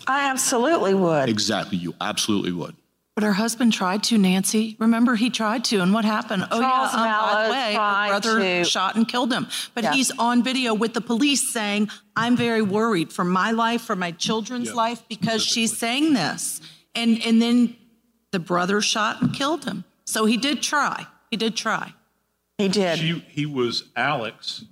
[0.08, 1.30] I absolutely would.
[1.30, 2.76] Exactly, you absolutely would.
[3.16, 4.76] But her husband tried to, Nancy.
[4.78, 6.46] Remember, he tried to, and what happened?
[6.52, 9.48] oh Charles yeah, um, by the way, her brother to- shot and killed him.
[9.74, 9.94] But Yeah.
[9.94, 14.12] he's on video with the police saying, "I'm very worried for my life, for my
[14.12, 16.60] children's life, because she's saying this."
[16.94, 17.78] And and then
[18.32, 19.86] the brother shot and killed him.
[20.04, 21.08] So he did try.
[21.32, 21.94] He did try.
[22.58, 23.00] He did.
[23.00, 24.66] She, he was Alex,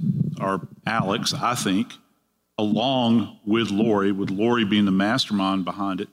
[0.43, 1.93] or Alex, I think,
[2.57, 6.09] along with Lori, with Lori being the mastermind behind it,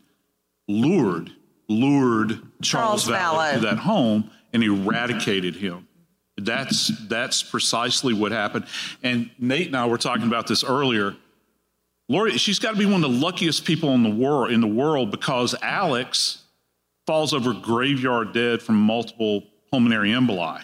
[0.68, 1.32] lured,
[1.68, 3.54] lured Charles, Charles Vallow.
[3.54, 5.86] to that home and eradicated him.
[6.36, 8.66] That's that's precisely what happened.
[9.02, 11.16] And Nate and I were talking about this earlier.
[12.08, 14.66] Lori, she's got to be one of the luckiest people in the world in the
[14.66, 16.42] world because Alex
[17.06, 20.62] falls over graveyard dead from multiple pulmonary emboli,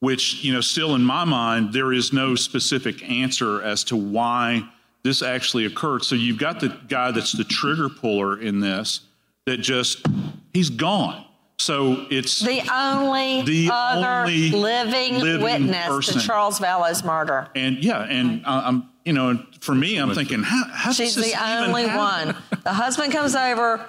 [0.00, 4.62] which, you know, still in my mind, there is no specific answer as to why
[5.02, 6.02] this actually occurred.
[6.04, 9.00] So you've got the guy that's the trigger puller in this
[9.46, 10.04] that just,
[10.52, 11.24] he's gone.
[11.58, 16.20] So it's The only The other only living, living witness person.
[16.20, 17.48] to Charles Vallow's murder.
[17.54, 21.34] and yeah, and I- I'm, you know, for me, I'm thinking, how, how She's the
[21.42, 22.34] only one.
[22.64, 23.84] The husband comes over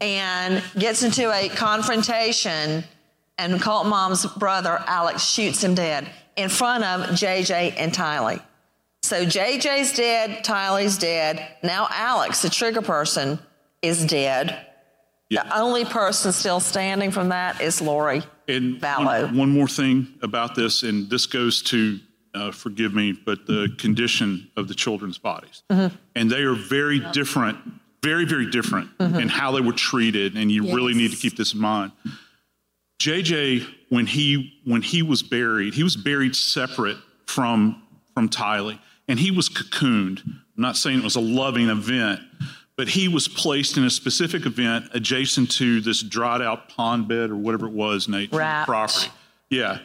[0.00, 2.84] and gets into a confrontation,
[3.38, 8.42] and Cult Mom's brother, Alex, shoots him dead in front of JJ and Tylee.
[9.02, 11.56] So JJ's dead, Tylee's dead.
[11.62, 13.38] Now Alex, the trigger person,
[13.82, 14.66] is dead.
[15.30, 18.22] The only person still standing from that is Lori.
[18.48, 19.24] And Vallow.
[19.26, 21.98] One, one more thing about this, and this goes to,
[22.34, 25.62] uh, forgive me, but the condition of the children's bodies.
[25.70, 25.94] Mm-hmm.
[26.14, 27.56] And they are very different,
[28.02, 30.36] very, very different in how they were treated.
[30.36, 31.92] And you really need to keep this in mind.
[33.02, 37.82] JJ, when he when he was buried, he was buried separate from
[38.14, 40.20] from Tylee, and he was cocooned.
[40.24, 42.20] I'm not saying it was a loving event,
[42.76, 47.30] but he was placed in a specific event adjacent to this dried out pond bed
[47.30, 48.68] or whatever it was, Nate, from the Wrapped.
[48.68, 49.08] property.
[49.50, 49.78] Yeah,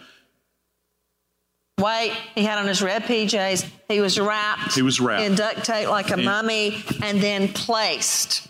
[1.77, 3.65] White, he had on his red PJs.
[3.87, 4.75] He was wrapped.
[4.75, 5.23] He was wrapped.
[5.23, 8.47] in duct tape like a And- mummy, and then placed,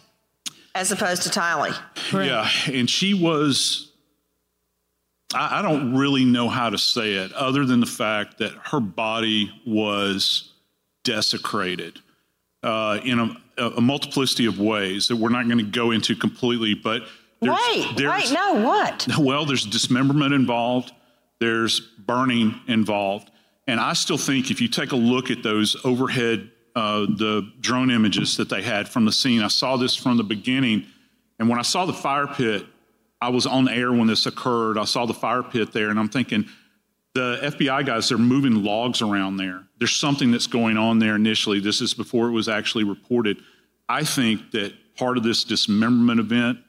[0.76, 1.74] as opposed to Tylee.
[2.12, 3.87] Yeah, and she was.
[5.34, 8.80] I, I don't really know how to say it, other than the fact that her
[8.80, 10.54] body was
[11.04, 12.00] desecrated
[12.64, 16.74] uh, in a, a multiplicity of ways that we're not going to go into completely.
[16.74, 17.04] But
[17.42, 19.08] there's, Wait, there's, wait, no, what?
[19.20, 20.92] well, there's dismemberment involved,
[21.40, 23.32] there's burning involved.
[23.68, 27.92] And I still think if you take a look at those overhead, uh, the drone
[27.92, 30.86] images that they had from the scene, I saw this from the beginning.
[31.38, 32.66] And when I saw the fire pit,
[33.22, 34.78] I was on air when this occurred.
[34.78, 36.48] I saw the fire pit there, and I'm thinking,
[37.14, 39.64] the FBI guys, they're moving logs around there.
[39.80, 41.60] There's something that's going on there initially.
[41.60, 43.38] This is before it was actually reported.
[43.90, 46.60] I think that part of this dismemberment event,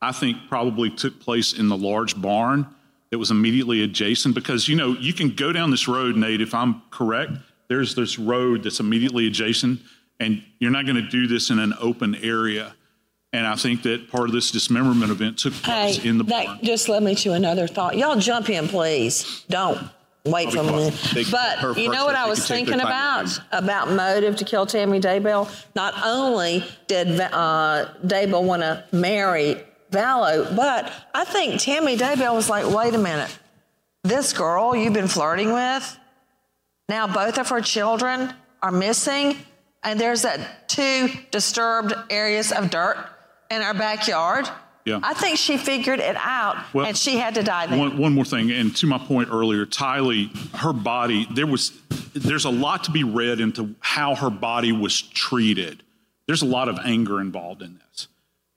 [0.00, 2.68] I think probably took place in the large barn
[3.10, 6.54] that was immediately adjacent because, you know, you can go down this road, Nate, if
[6.54, 7.32] I'm correct.
[7.68, 9.80] There's this road that's immediately adjacent,
[10.20, 12.75] and you're not going to do this in an open area.
[13.36, 16.46] And I think that part of this dismemberment event took place Hey, in the that
[16.46, 16.58] barn.
[16.62, 17.98] just led me to another thought.
[17.98, 19.44] Y'all jump in, please.
[19.50, 19.78] Don't.
[20.24, 21.00] wait for a Probably minute.
[21.14, 25.48] They- But you know what I was thinking about about motive to kill Tammy Daybell.
[25.74, 29.62] Not only did uh, Daybell want to marry
[29.92, 33.30] Vallow, but I think Tammy Daybell was like, wait a minute,
[34.02, 35.98] this girl you've been flirting with,
[36.88, 38.32] now both of her children
[38.62, 39.36] are missing,
[39.84, 42.96] and there's that two disturbed areas of dirt
[43.50, 44.48] in our backyard.
[44.84, 45.00] Yeah.
[45.02, 47.76] I think she figured it out, Well, and she had to die there.
[47.76, 51.72] One, one more thing, and to my point earlier, Tylee, her body, there was,
[52.14, 55.82] there's a lot to be read into how her body was treated.
[56.28, 58.06] There's a lot of anger involved in this,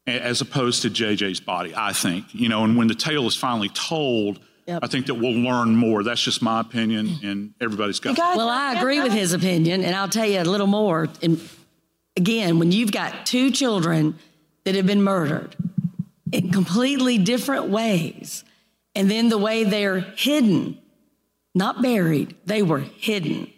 [0.05, 2.25] as opposed to JJ's body, I think.
[2.31, 6.03] You know, and when the tale is finally told, I think that we'll learn more.
[6.03, 8.17] That's just my opinion, and everybody's got.
[8.17, 11.07] Well, I agree with his opinion, and I'll tell you a little more.
[11.23, 11.41] And
[12.15, 14.15] again, when you've got two children
[14.64, 15.55] that have been murdered
[16.32, 18.43] in completely different ways,
[18.95, 20.78] and then the way they're hidden,
[21.55, 23.51] not buried, they were hidden,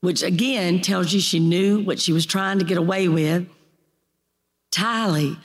[0.00, 3.46] which again tells you she knew what she was trying to get away with.
[4.72, 5.38] Tylee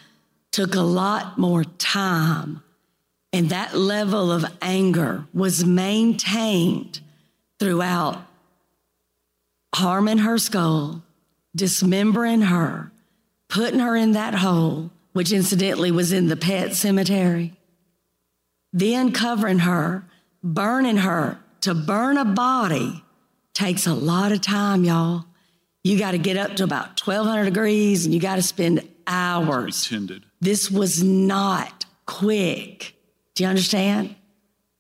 [0.52, 2.64] took a lot more time,
[3.32, 7.00] and that level of anger was maintained
[7.60, 8.26] throughout
[9.74, 11.04] harming her skull,
[11.56, 12.92] dismembering her,
[13.48, 17.54] putting her in that hole, which incidentally was in the pet cemetery,
[18.74, 20.06] then covering her,
[20.44, 21.38] burning her.
[21.62, 23.04] To burn a body
[23.54, 25.26] takes a lot of time, y'all.
[25.84, 29.88] You got to get up to about 1200 degrees and you got to spend hours.
[29.88, 30.26] Tended.
[30.40, 32.96] This was not quick.
[33.36, 34.16] Do you understand?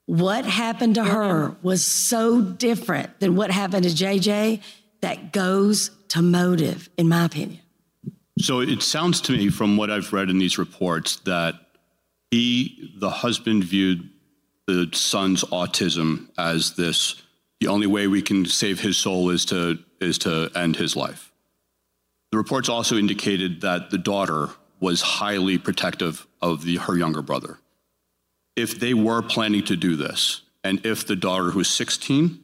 [0.08, 4.62] What happened to her was so different than what happened to JJ
[5.02, 7.61] that goes to motive, in my opinion.
[8.42, 11.56] So it sounds to me from what I've read in these reports that
[12.32, 14.10] he, the husband, viewed
[14.68, 17.22] the son's autism as this
[17.60, 21.32] the only way we can save his soul is to is to end his life.
[22.32, 27.60] The reports also indicated that the daughter was highly protective of the, her younger brother.
[28.56, 32.44] If they were planning to do this, and if the daughter who was 16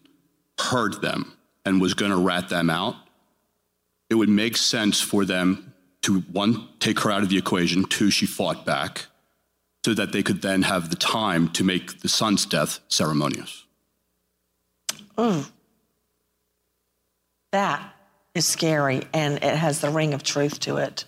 [0.59, 1.33] heard them
[1.65, 2.95] and was going to rat them out,
[4.11, 5.73] it would make sense for them
[6.07, 9.07] to one, take her out of the equation, two, she fought back,
[9.83, 13.65] so that they could then have the time to make the son's death ceremonious.
[15.17, 15.49] Mm.
[17.51, 17.93] That
[18.33, 21.03] is scary, and it has the ring of truth to it.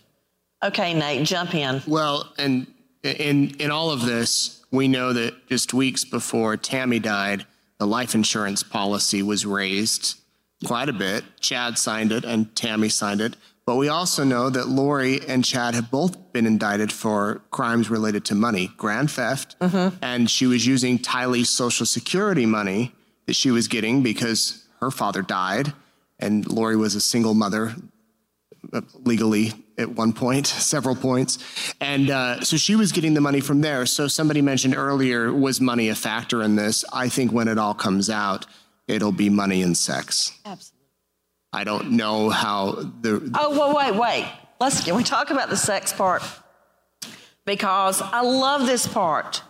[0.61, 1.81] Okay, Nate, jump in.
[1.87, 2.67] Well, and
[3.01, 7.45] in in all of this, we know that just weeks before Tammy died,
[7.77, 10.19] the life insurance policy was raised
[10.65, 11.23] quite a bit.
[11.39, 13.37] Chad signed it, and Tammy signed it.
[13.69, 18.25] But we also know that Lori and Chad have both been indicted for crimes related
[18.25, 19.57] to money, grand theft,
[20.01, 22.95] and she was using Tylee's Social Security money
[23.27, 25.71] that she was getting because her father died,
[26.17, 27.75] and Lori was a single mother
[28.73, 31.37] uh, legally at one point, several points.
[31.79, 33.85] And uh, so she was getting the money from there.
[33.85, 36.83] So somebody mentioned earlier, was money a factor in this?
[36.91, 38.47] I think when it all comes out,
[38.87, 40.31] it'll be money and sex.
[40.43, 40.78] Absolutely.
[41.51, 42.71] I don't know how
[43.01, 43.31] the.
[43.33, 44.31] Oh, well, wait, wait.
[44.59, 46.21] Let's can we talk about the sex part?
[47.45, 49.41] Because I love this part.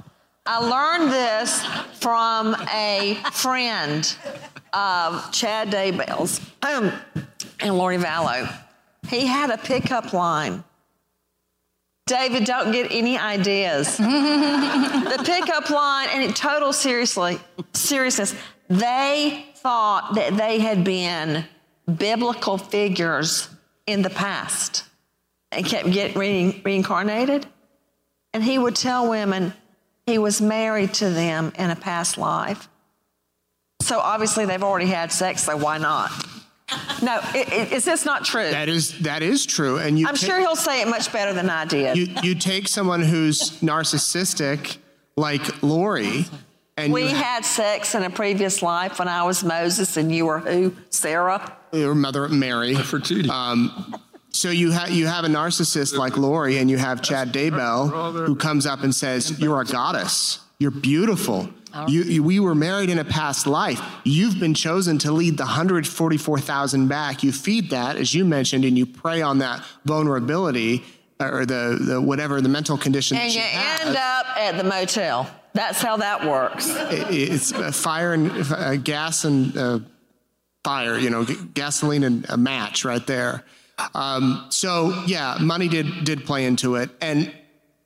[0.45, 1.64] I learned this
[2.00, 4.16] from a friend
[4.72, 6.91] of Chad Daybell's um,
[7.60, 8.52] and Lori Vallow.
[9.08, 10.64] He had a pickup line.
[12.06, 13.97] David, don't get any ideas.
[13.97, 17.39] the pickup line, and in total seriously,
[17.74, 18.34] seriousness,
[18.70, 21.45] they thought that they had been
[21.90, 23.50] biblical figures
[23.88, 24.84] in the past
[25.52, 27.46] and kept getting re- reincarnated.
[28.34, 29.54] And he would tell women
[30.06, 32.68] he was married to them in a past life.
[33.82, 36.12] So obviously they've already had sex, so why not?
[37.02, 38.52] No, i- i- is this not true?
[38.52, 40.06] That is that is true, and you.
[40.08, 41.98] I'm ta- sure he'll say it much better than I did.
[41.98, 44.78] You you take someone who's narcissistic
[45.18, 46.26] like Lori,
[46.78, 50.28] and we you had sex in a previous life when I was Moses and you
[50.28, 50.76] were who?
[50.92, 51.56] Sarah?
[51.72, 52.76] Your mother Mary.
[53.30, 53.95] Um,
[54.32, 58.36] so you have you have a narcissist like Lori, and you have Chad Daybell, who
[58.36, 60.39] comes up and says, "You're a goddess.
[60.59, 61.49] You're beautiful.
[61.88, 63.80] You, you- we were married in a past life.
[64.03, 67.24] You've been chosen to lead the 144,000 back.
[67.24, 70.84] You feed that, as you mentioned, and you prey on that vulnerability
[71.20, 73.17] or the, the whatever the mental condition.
[73.17, 73.82] that And she you has.
[73.88, 75.30] end up at the motel.
[75.53, 76.67] That's how that works.
[76.70, 79.80] It- it's uh, fire and uh, gas and uh,
[80.70, 83.43] fire, you know, gasoline and a match right there.
[83.95, 87.34] Um, so yeah, money did did play into it, and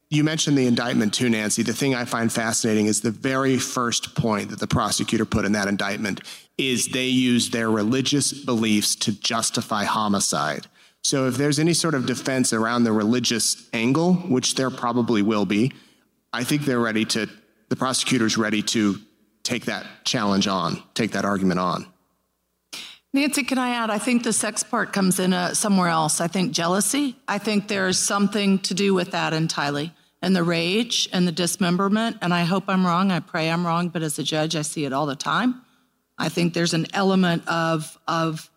[0.09, 1.63] you mentioned the indictment too, Nancy.
[1.63, 5.53] The thing I find fascinating is the very first point that the prosecutor put in
[5.53, 6.19] that indictment
[6.57, 10.67] is they used their religious beliefs to justify homicide.
[11.03, 15.45] So if there's any sort of defense around the religious angle, which there probably will
[15.45, 15.71] be,
[16.33, 17.29] I think they're ready to,
[17.69, 18.99] the prosecutor's ready to
[19.43, 21.92] take that challenge on, take that argument on.
[23.15, 23.91] Nancy, can I add?
[23.91, 26.19] I think the sex part comes in uh, somewhere else.
[26.19, 27.15] I think jealousy.
[27.27, 29.93] I think there's something to do with that entirely,
[30.23, 32.17] and the rage and the dismemberment.
[32.23, 33.11] And I hope I'm wrong.
[33.11, 33.89] I pray I'm wrong.
[33.89, 35.61] But as a judge, I see it all the time.
[36.17, 38.49] I think there's an element of of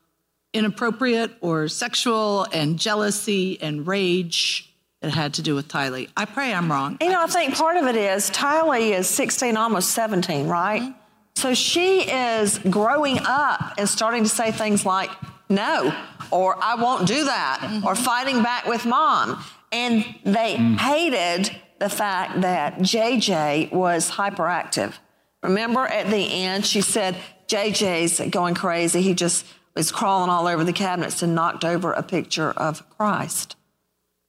[0.54, 6.08] inappropriate or sexual and jealousy and rage that had to do with Tylee.
[6.16, 6.96] I pray I'm wrong.
[7.02, 10.80] You know, I think part of it is Tylee is 16, almost 17, right?
[10.80, 10.98] Mm-hmm.
[11.36, 15.10] So she is growing up and starting to say things like,
[15.50, 15.94] no,
[16.30, 17.86] or I won't do that, mm-hmm.
[17.86, 19.44] or fighting back with mom.
[19.70, 20.78] And they mm.
[20.78, 24.94] hated the fact that JJ was hyperactive.
[25.42, 27.16] Remember at the end, she said,
[27.48, 29.02] JJ's going crazy.
[29.02, 33.56] He just was crawling all over the cabinets and knocked over a picture of Christ.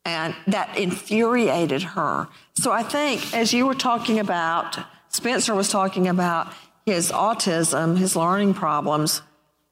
[0.04, 2.28] And that infuriated her.
[2.56, 4.78] So I think, as you were talking about,
[5.10, 6.54] Spencer was talking about
[6.88, 9.22] his autism, his learning problems,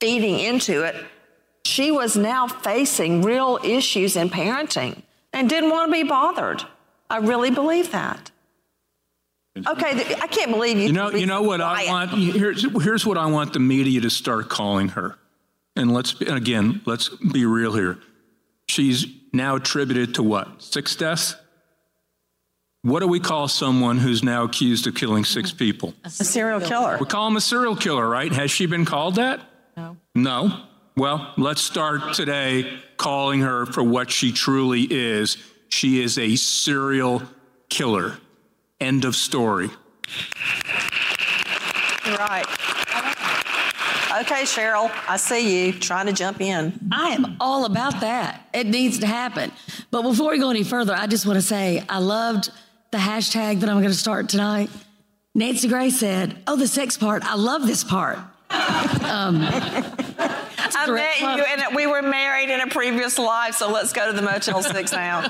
[0.01, 0.95] feeding into it,
[1.63, 5.01] she was now facing real issues in parenting
[5.31, 6.63] and didn't want to be bothered.
[7.09, 8.31] I really believe that.
[9.55, 10.87] Okay, I can't believe you.
[10.87, 11.87] You know, you know what quiet.
[11.87, 12.11] I want.
[12.11, 15.17] Here's here's what I want the media to start calling her,
[15.77, 17.97] and let's again, let's be real here.
[18.67, 20.61] She's now attributed to what?
[20.61, 21.35] Six deaths.
[22.85, 25.95] What do we call someone who's now accused of killing six people?
[26.03, 26.99] A serial killer.
[26.99, 28.31] We call him a serial killer, right?
[28.31, 29.41] Has she been called that?
[29.75, 29.97] No.
[30.13, 30.61] No.
[30.95, 35.37] Well, let's start today calling her for what she truly is.
[35.67, 37.23] She is a serial
[37.69, 38.17] killer.
[38.79, 39.71] End of story.
[42.05, 42.45] You're right.
[44.21, 46.79] Okay, Cheryl, I see you trying to jump in.
[46.91, 48.47] I am all about that.
[48.53, 49.51] It needs to happen.
[49.89, 52.51] But before we go any further, I just want to say I loved
[52.95, 54.69] the hashtag that I'm going to start tonight.
[55.33, 57.25] Nancy Grace said, "Oh, the sex part.
[57.25, 63.19] I love this part." Um, I met you, and we were married in a previous
[63.19, 63.55] life.
[63.55, 65.29] So let's go to the Motel Six now.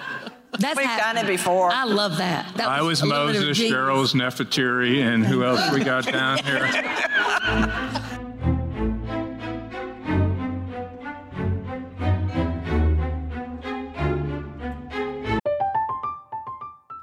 [0.59, 1.17] That's We've happened.
[1.17, 1.71] done it before.
[1.71, 2.55] I love that.
[2.55, 8.21] that I was, was Moses, Cheryl's Nefertiti, and who else we got down here?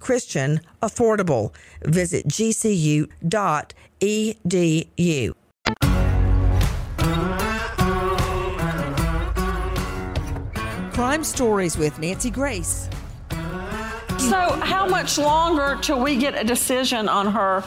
[0.00, 1.52] Christian affordable.
[1.82, 3.08] Visit gcu.edu.
[10.92, 12.88] Crime Stories with Nancy Grace.
[14.18, 17.62] So, how much longer till we get a decision on her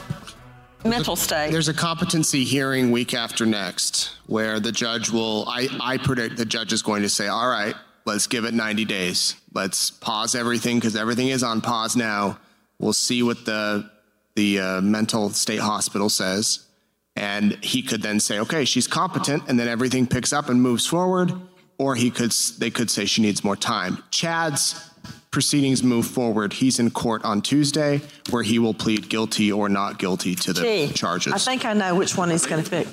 [0.83, 1.49] mental state?
[1.49, 6.45] There's a competency hearing week after next where the judge will, I, I predict the
[6.45, 7.73] judge is going to say, all right,
[8.05, 9.35] let's give it 90 days.
[9.53, 12.39] Let's pause everything because everything is on pause now.
[12.79, 13.89] We'll see what the
[14.35, 16.65] the uh, mental state hospital says,
[17.15, 20.85] And he could then say, okay, she's competent, and then everything picks up and moves
[20.85, 21.33] forward.
[21.77, 24.03] Or he could, they could say she needs more time.
[24.11, 24.89] Chad's
[25.31, 26.53] proceedings move forward.
[26.53, 30.61] He's in court on Tuesday, where he will plead guilty or not guilty to the
[30.61, 31.33] Gee, charges.
[31.33, 32.87] I think I know which one he's going to pick.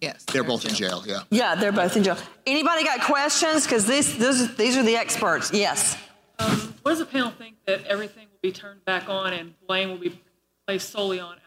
[0.00, 1.02] Yes, they're both in jail.
[1.06, 1.22] Yeah.
[1.30, 2.16] Yeah, they're both in jail.
[2.46, 3.64] Anybody got questions?
[3.64, 5.52] Because this, this, these are the experts.
[5.52, 5.96] Yes.
[6.38, 9.90] Um, what does the panel think that everything will be turned back on and blame
[9.90, 10.18] will be
[10.66, 11.42] placed solely on Alex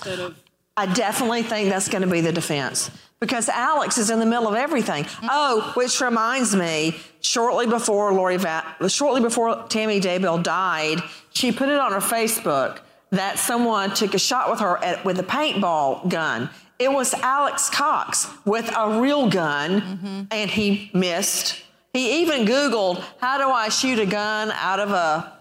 [0.00, 0.36] instead of?
[0.76, 4.48] I definitely think that's going to be the defense because Alex is in the middle
[4.48, 5.06] of everything.
[5.22, 11.00] Oh, which reminds me, shortly before Lori Va- shortly before Tammy Daybell died,
[11.32, 15.18] she put it on her Facebook that someone took a shot with her at, with
[15.20, 16.50] a paintball gun.
[16.78, 20.22] It was Alex Cox with a real gun, mm-hmm.
[20.30, 21.62] and he missed.
[21.92, 25.32] He even Googled, "How do I shoot a gun out of a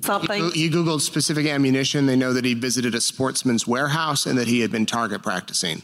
[0.00, 2.06] something?" He Googled specific ammunition.
[2.06, 5.82] They know that he visited a sportsman's warehouse and that he had been target practicing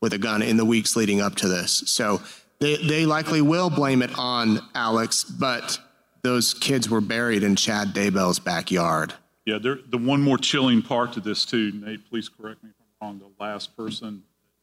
[0.00, 1.84] with a gun in the weeks leading up to this.
[1.86, 2.22] So
[2.60, 5.78] they, they likely will blame it on Alex, but
[6.22, 9.12] those kids were buried in Chad Daybell's backyard.
[9.44, 12.70] Yeah, there, the one more chilling part to this too, Nate, please correct me
[13.02, 14.22] if the last person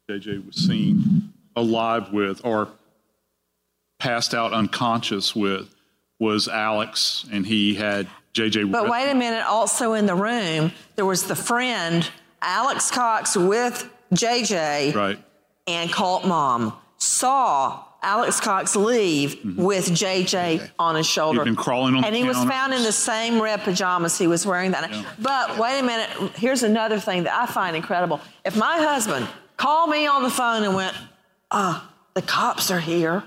[0.10, 2.70] JJ was seen alive with or
[4.00, 5.76] passed out unconscious with
[6.20, 8.72] was Alex, and he had JJ.
[8.72, 12.10] But wait a minute, also in the room, there was the friend,
[12.42, 15.20] Alex Cox with JJ Right.
[15.68, 21.40] and Cult Mom, saw Alex Cox leave with JJ on his shoulder.
[21.40, 21.50] Mm-hmm.
[21.50, 24.46] He'd been crawling on And he was found in the same red pajamas he was
[24.46, 25.06] wearing that night.
[25.20, 28.22] But wait a minute, here's another thing that I find incredible.
[28.46, 29.28] If my husband
[29.58, 30.96] called me on the phone and went,
[31.52, 33.24] ah, the cops are here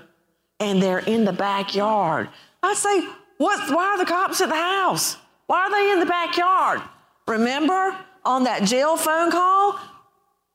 [0.59, 2.29] and they're in the backyard.
[2.63, 3.07] I'd say,
[3.37, 5.17] what, why are the cops at the house?
[5.47, 6.81] Why are they in the backyard?
[7.27, 7.95] Remember
[8.25, 9.79] on that jail phone call?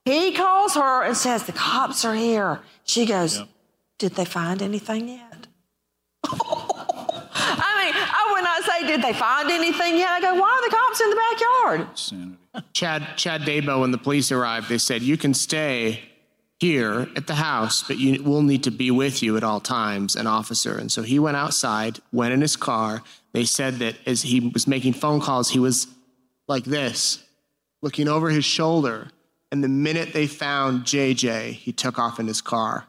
[0.05, 2.61] He calls her and says, the cops are here.
[2.85, 3.43] She goes,
[3.99, 5.46] did they find anything yet?
[7.61, 10.11] I mean, I would not say, did they find anything yet?
[10.11, 12.72] I go, why are the cops in the backyard?
[12.72, 16.03] Chad Chad Daybell, when the police arrived, they said, You can stay
[16.59, 20.16] here at the house, but you will need to be with you at all times,
[20.16, 20.76] an officer.
[20.76, 23.03] And so he went outside, went in his car.
[23.32, 25.86] They said that as he was making phone calls, he was
[26.49, 27.22] like this,
[27.80, 29.09] looking over his shoulder.
[29.53, 32.88] And the minute they found JJ, he took off in his car.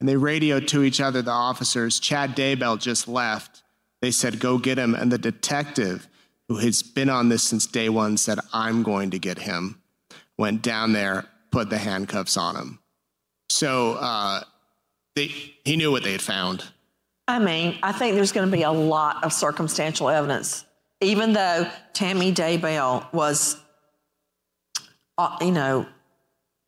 [0.00, 1.98] And they radioed to each other, the officers.
[1.98, 3.62] Chad Daybell just left.
[4.00, 4.94] They said, Go get him.
[4.94, 6.08] And the detective,
[6.48, 9.80] who has been on this since day one, said, I'm going to get him.
[10.36, 12.78] Went down there, put the handcuffs on him.
[13.50, 14.42] So uh,
[15.16, 15.26] they,
[15.64, 16.64] he knew what they had found.
[17.26, 20.64] I mean, I think there's going to be a lot of circumstantial evidence,
[21.00, 23.56] even though Tammy Daybell was,
[25.18, 25.86] uh, you know,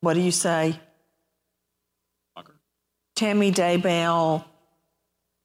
[0.00, 0.78] what do you say?
[3.20, 4.46] Tammy Daybell,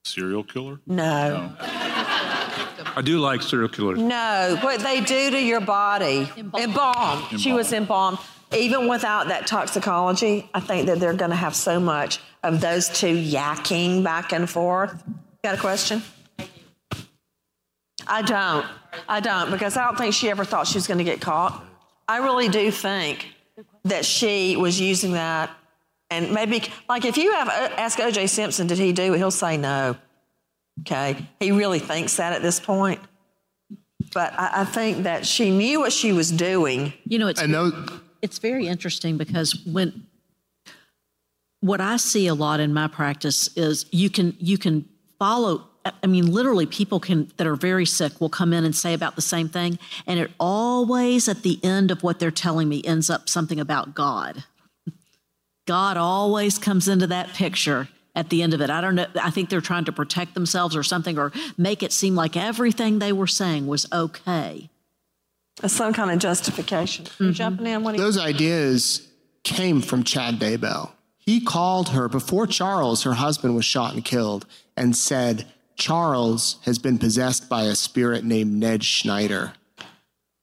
[0.06, 0.80] serial killer.
[0.86, 1.54] no.
[1.60, 4.00] I do like serial killers.
[4.00, 6.32] No, what they do to your body.
[6.58, 7.42] Embalmed.
[7.42, 8.18] She was embalmed.
[8.54, 12.88] Even without that toxicology, I think that they're going to have so much of those
[12.88, 15.04] two yakking back and forth.
[15.44, 16.02] Got a question?
[18.08, 18.66] I don't.
[19.10, 21.62] I don't because I don't think she ever thought she was going to get caught.
[22.08, 23.28] I really do think
[23.84, 25.52] that she was using that,
[26.16, 28.28] and maybe like if you have uh, ask O.J.
[28.28, 29.18] Simpson, did he do it?
[29.18, 29.96] He'll say no.
[30.82, 33.00] Okay, he really thinks that at this point.
[34.14, 36.94] But I, I think that she knew what she was doing.
[37.06, 37.42] You know, it's
[38.22, 40.08] it's very interesting because when
[41.62, 44.88] what I see a lot in my practice is you can you can
[45.20, 45.68] follow.
[46.02, 49.16] I mean, literally, people can that are very sick will come in and say about
[49.16, 53.10] the same thing, and it always at the end of what they're telling me ends
[53.10, 54.44] up something about God.
[55.66, 58.70] God always comes into that picture at the end of it.
[58.70, 59.08] I don't know.
[59.22, 63.00] I think they're trying to protect themselves or something, or make it seem like everything
[63.00, 64.70] they were saying was okay.
[65.66, 67.06] Some kind of justification.
[67.20, 67.32] You mm-hmm.
[67.34, 67.84] jumping in?
[67.84, 69.08] What you- Those ideas
[69.44, 70.92] came from Chad Daybell.
[71.18, 74.46] He called her before Charles, her husband, was shot and killed,
[74.78, 75.46] and said,
[75.76, 79.54] Charles has been possessed by a spirit named Ned Schneider.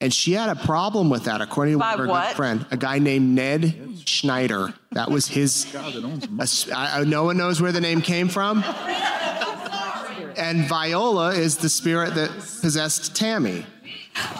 [0.02, 2.26] And she had a problem with that, according to By her what?
[2.30, 4.74] good friend, a guy named Ned Schneider.
[4.90, 5.72] That was his.
[5.74, 8.64] a s- I- I- no one knows where the name came from.
[10.36, 12.30] And Viola is the spirit that
[12.62, 13.64] possessed Tammy.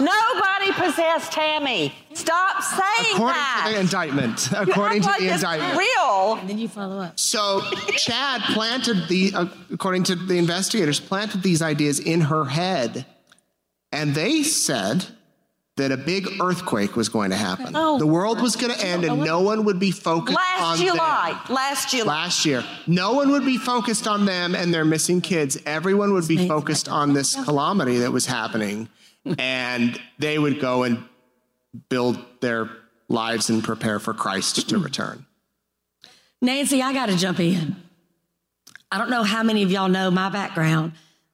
[0.01, 1.95] Nobody possessed Tammy.
[2.13, 3.65] Stop saying According that.
[3.69, 4.49] to the indictment.
[4.51, 5.79] You According act to like the indictment.
[5.79, 6.35] Real.
[6.41, 7.21] And then you follow up.
[7.21, 7.61] So
[7.97, 13.07] Chad planted the, uh, according to the investigators, planted these ideas in her head.
[13.93, 15.07] And they said
[15.77, 17.75] that a big earthquake was going to happen.
[17.75, 17.99] Oh.
[17.99, 20.89] The world was going to end and no one would be focused on Last them.
[20.89, 21.43] July.
[21.49, 22.14] Last July.
[22.14, 22.62] Last year.
[22.87, 25.59] No one would be focused on them and their missing kids.
[25.64, 28.89] Everyone would be focused on this calamity that was happening.
[29.39, 31.05] And they would go and
[31.89, 32.68] build their
[33.09, 34.85] lives and prepare for Christ to mm.
[34.85, 35.27] return.
[36.43, 37.77] Nancy, I got to jump in.
[38.91, 40.93] I don't know how many of y'all know my background,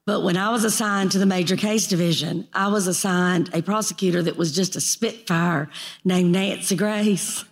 [0.09, 4.23] but when I was assigned to the major case division, I was assigned a prosecutor
[4.23, 5.69] that was just a spitfire
[6.03, 7.45] named Nancy Grace.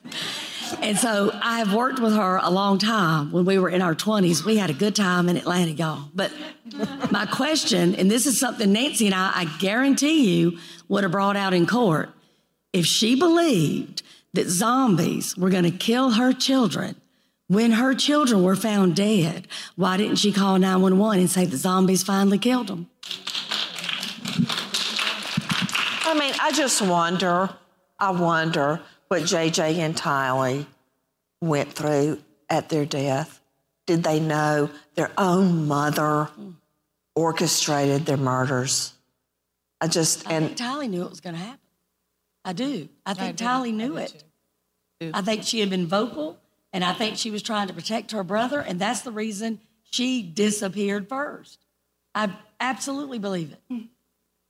[0.81, 3.31] And so I have worked with her a long time.
[3.31, 6.09] When we were in our 20s, we had a good time in Atlanta, y'all.
[6.15, 6.33] But
[7.11, 11.37] my question, and this is something Nancy and I, I guarantee you, would have brought
[11.37, 12.09] out in court.
[12.73, 14.03] If she believed
[14.33, 16.97] that zombies were going to kill her children,
[17.49, 22.03] when her children were found dead, why didn't she call 911 and say the zombies
[22.03, 22.89] finally killed them?
[26.05, 27.51] I mean, I just wonder,
[27.99, 30.67] I wonder what JJ and Tylee
[31.41, 32.19] went through
[32.49, 33.41] at their death.
[33.87, 36.29] Did they know their own mother
[37.15, 38.93] orchestrated their murders?
[39.81, 41.61] I just, I and think Tylee knew it was going to happen.
[42.45, 42.89] I do.
[43.05, 44.25] I think Tylee knew it.
[45.13, 46.39] I think she had been vocal,
[46.73, 50.23] and I think she was trying to protect her brother, and that's the reason she
[50.23, 51.65] disappeared first.
[52.15, 53.61] I absolutely believe it.
[53.73, 53.87] Mm-hmm.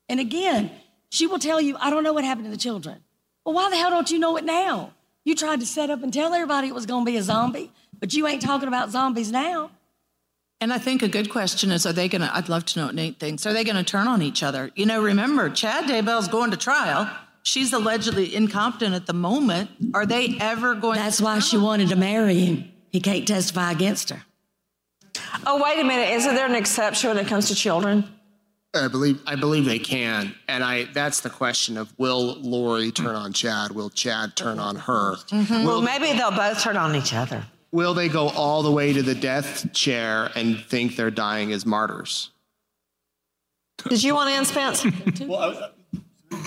[0.09, 0.71] And again,
[1.11, 3.03] she will tell you, I don't know what happened to the children.
[3.45, 4.93] Well, why the hell don't you know it now?
[5.25, 7.73] You tried to set up and tell everybody it was going to be a zombie,
[7.99, 9.71] but you ain't talking about zombies now.
[10.61, 12.87] And I think a good question is, are they going to, I'd love to know
[12.87, 14.71] what Nate thinks, are they going to turn on each other?
[14.75, 17.11] You know, remember, Chad Daybell's going to trial.
[17.47, 19.71] She's allegedly incompetent at the moment.
[19.95, 22.73] Are they ever going That's why she wanted to marry him.
[22.91, 24.25] He can't testify against her.
[25.47, 26.11] oh, wait a minute.
[26.15, 28.05] Isn't there an exception when it comes to children?
[28.75, 33.15] I believe I believe they can, and I that's the question of will Lori turn
[33.15, 33.71] on Chad?
[33.71, 35.15] Will Chad turn on her?
[35.15, 35.65] Mm-hmm.
[35.65, 37.45] Well, maybe they'll both turn on each other.
[37.71, 41.65] Will they go all the way to the death chair and think they're dying as
[41.65, 42.31] martyrs?
[43.89, 44.85] Did you want in, Spence?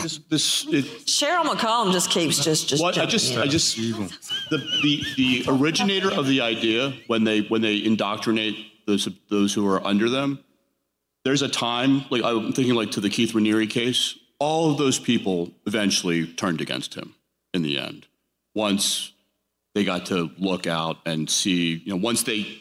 [0.02, 2.82] This, this, it, Cheryl McCollum just keeps just just.
[2.82, 3.40] What I just, in.
[3.40, 9.08] I just, the, the the originator of the idea when they when they indoctrinate those
[9.30, 10.44] those who are under them,
[11.26, 14.18] there's a time like I'm thinking like to the Keith Raniere case.
[14.40, 17.14] All of those people eventually turned against him
[17.54, 18.08] in the end.
[18.56, 19.12] Once
[19.76, 22.58] they got to look out and see, you know, once they, you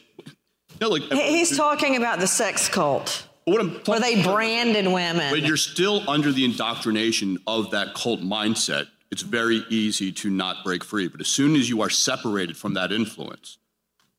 [0.80, 3.27] know, like He- He's talking about the sex cult.
[3.48, 5.30] What I'm Where they branded women.
[5.32, 10.64] when you're still under the indoctrination of that cult mindset, it's very easy to not
[10.64, 11.08] break free.
[11.08, 13.58] But as soon as you are separated from that influence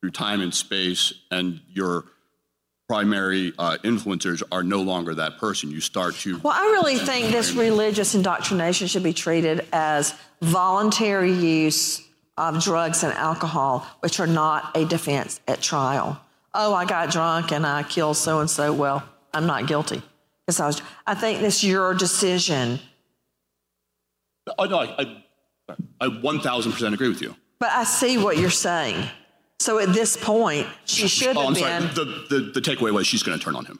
[0.01, 2.05] through time and space, and your
[2.87, 6.39] primary uh, influencers are no longer that person, you start to.
[6.39, 12.01] Well, I really think this religious indoctrination should be treated as voluntary use
[12.37, 16.19] of drugs and alcohol, which are not a defense at trial.
[16.53, 18.73] Oh, I got drunk and I killed so and so.
[18.73, 19.03] Well,
[19.33, 20.01] I'm not guilty.
[20.45, 20.81] Because I was.
[21.05, 22.79] I think this your decision.
[24.57, 27.35] Oh, no, I, I, I 1,000% agree with you.
[27.59, 29.07] But I see what you're saying.
[29.59, 31.93] So at this point, she should oh, have I'm been.
[31.93, 32.05] sorry.
[32.05, 33.79] The, the, the takeaway was she's going to turn on him.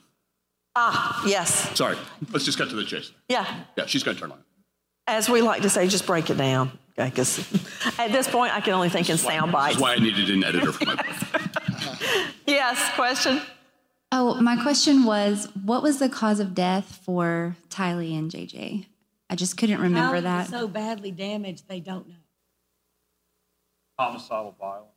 [0.76, 1.98] Ah, yes, Sorry.
[2.32, 3.12] Let's just get to the chase.
[3.28, 3.64] yeah.
[3.76, 4.46] Yeah, she's going to turn on him.
[5.08, 6.72] As we like to say, just break it down.
[6.98, 7.40] Okay, because
[8.00, 9.76] at this point, I can only think in sound bites.
[9.76, 11.06] That's why I needed an editor for my book.
[12.46, 13.42] Yes, question.
[14.12, 18.88] Oh, my question was, what was the cause of death for Tylee and JJ?
[19.30, 20.48] I just couldn't remember How that.
[20.48, 22.16] So badly damaged, they don't know.
[24.00, 24.88] Homicidal violence.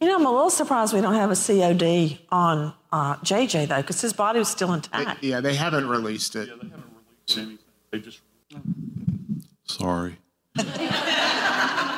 [0.00, 3.76] You know, I'm a little surprised we don't have a COD on uh, JJ though,
[3.82, 5.22] because his body was still intact.
[5.22, 6.48] Yeah, they haven't released it.
[6.48, 7.58] Yeah, they haven't released anything.
[7.90, 8.20] They just.
[9.66, 10.16] Sorry.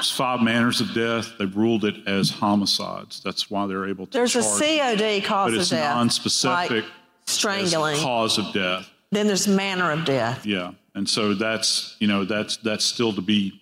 [0.02, 1.34] It's five manners of death.
[1.38, 3.20] They've ruled it as homicides.
[3.22, 4.12] That's why they're able to.
[4.12, 6.84] There's a COD cause but of it's death, non-specific like
[7.26, 7.98] strangling.
[7.98, 8.90] cause of death.
[9.12, 10.44] Then there's manner of death.
[10.44, 13.60] Yeah, and so that's you know that's that's still to be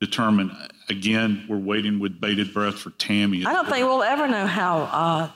[0.00, 0.52] determined.
[0.88, 3.44] Again, we're waiting with bated breath for Tammy.
[3.44, 5.30] I don't think we'll ever know how uh,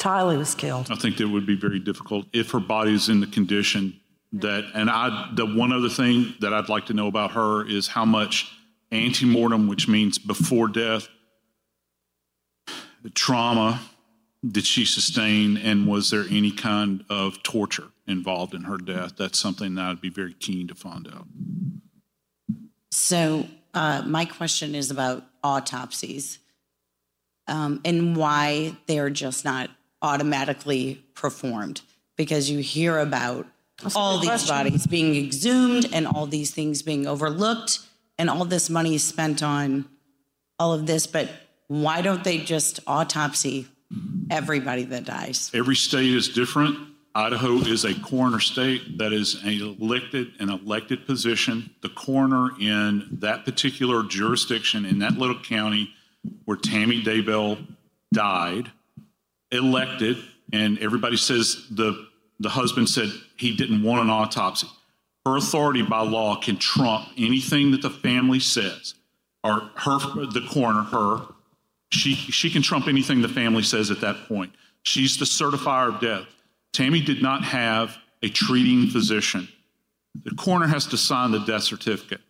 [0.00, 0.88] Tylee was killed.
[0.90, 4.00] I think that would be very difficult if her body is in the condition
[4.32, 4.64] that.
[4.74, 8.04] And I, the one other thing that I'd like to know about her is how
[8.04, 8.50] much
[8.92, 11.08] antemortem, which means before death,
[13.02, 13.80] the trauma
[14.48, 19.16] did she sustain, and was there any kind of torture involved in her death?
[19.16, 21.26] That's something that I'd be very keen to find out.
[22.90, 26.38] So, uh, my question is about autopsies
[27.46, 29.70] um, and why they're just not
[30.02, 31.82] automatically performed.
[32.16, 33.46] Because you hear about
[33.94, 34.54] all these question.
[34.54, 37.78] bodies being exhumed and all these things being overlooked
[38.22, 39.84] and all this money is spent on
[40.56, 41.28] all of this, but
[41.66, 43.66] why don't they just autopsy
[44.30, 45.50] everybody that dies?
[45.52, 46.78] Every state is different.
[47.16, 49.48] Idaho is a coroner state that is an
[49.80, 51.70] elected an elected position.
[51.82, 55.92] The coroner in that particular jurisdiction in that little county
[56.44, 57.66] where Tammy Daybell
[58.14, 58.70] died,
[59.50, 60.16] elected,
[60.52, 62.06] and everybody says the
[62.38, 64.68] the husband said he didn't want an autopsy.
[65.24, 68.94] Her authority by law can trump anything that the family says,
[69.44, 71.26] or her the coroner, her
[71.90, 74.52] she she can trump anything the family says at that point.
[74.82, 76.26] She's the certifier of death.
[76.72, 79.48] Tammy did not have a treating physician.
[80.24, 82.20] The coroner has to sign the death certificate.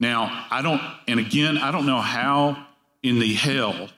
[0.00, 2.66] Now, I don't, and again, I don't know how
[3.02, 3.88] in the hell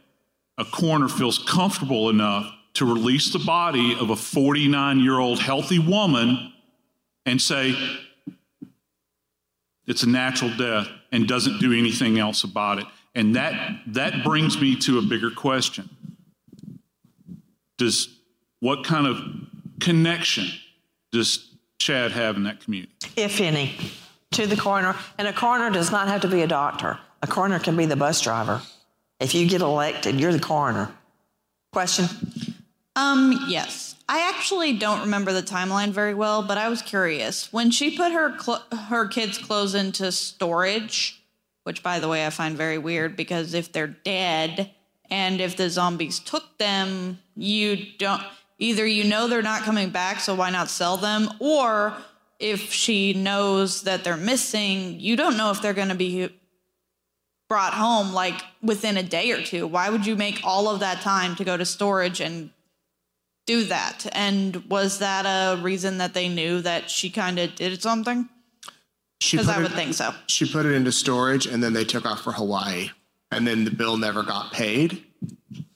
[0.58, 5.78] a coroner feels comfortable enough to release the body of a 49 year old healthy
[5.78, 6.52] woman
[7.24, 7.74] and say
[9.86, 12.86] it's a natural death and doesn't do anything else about it.
[13.14, 15.88] And that, that brings me to a bigger question.
[17.78, 18.08] Does
[18.60, 19.18] what kind of
[19.80, 20.46] connection
[21.12, 22.92] does Chad have in that community?
[23.16, 23.76] if any,
[24.32, 24.96] to the coroner.
[25.18, 26.98] And a coroner does not have to be a doctor.
[27.22, 28.62] A coroner can be the bus driver.
[29.20, 30.92] If you get elected, you're the coroner.
[31.72, 32.06] Question?
[32.96, 33.93] Um, yes.
[34.08, 37.52] I actually don't remember the timeline very well, but I was curious.
[37.52, 41.22] When she put her cl- her kids' clothes into storage,
[41.62, 44.70] which by the way I find very weird because if they're dead
[45.10, 48.22] and if the zombies took them, you don't
[48.58, 51.30] either you know they're not coming back, so why not sell them?
[51.38, 51.96] Or
[52.38, 56.28] if she knows that they're missing, you don't know if they're going to be
[57.48, 59.66] brought home like within a day or two.
[59.66, 62.50] Why would you make all of that time to go to storage and
[63.46, 64.06] do that?
[64.12, 68.28] And was that a reason that they knew that she kind of did something?
[69.30, 70.14] Because I it- would think so.
[70.26, 72.90] She put it into storage and then they took off for Hawaii.
[73.30, 75.02] And then the bill never got paid.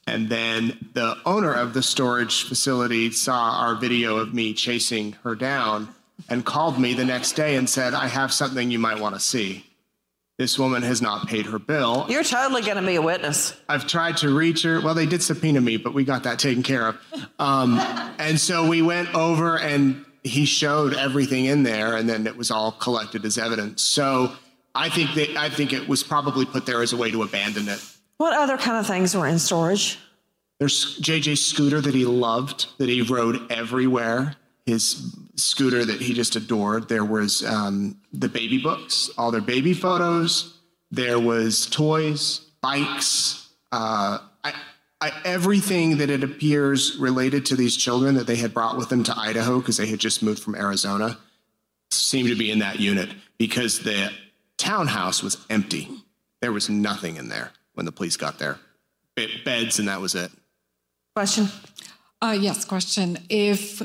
[0.07, 5.35] And then the owner of the storage facility saw our video of me chasing her
[5.35, 5.89] down
[6.29, 9.21] and called me the next day and said, I have something you might want to
[9.21, 9.65] see.
[10.39, 12.05] This woman has not paid her bill.
[12.07, 13.53] You're totally going to be a witness.
[13.67, 14.79] I've tried to reach her.
[14.79, 16.97] Well, they did subpoena me, but we got that taken care of.
[17.39, 17.77] Um,
[18.19, 22.51] and so we went over and he showed everything in there, and then it was
[22.51, 23.81] all collected as evidence.
[23.81, 24.31] So
[24.73, 27.67] I think that I think it was probably put there as a way to abandon
[27.67, 27.85] it.
[28.15, 29.99] What other kind of things were in storage?
[30.57, 34.37] There's JJ's scooter that he loved, that he rode everywhere.
[34.65, 36.89] His scooter that he just adored.
[36.89, 40.57] There was um, the baby books, all their baby photos.
[40.91, 44.53] There was toys, bikes, uh, I,
[45.01, 49.03] I, everything that it appears related to these children that they had brought with them
[49.03, 51.17] to Idaho because they had just moved from Arizona
[51.91, 54.11] seemed to be in that unit because the
[54.57, 55.89] townhouse was empty.
[56.41, 58.59] There was nothing in there when the police got there.
[59.15, 60.31] Be- beds and that was it.
[61.15, 61.47] Question?
[62.21, 63.17] Uh, yes, question.
[63.29, 63.81] If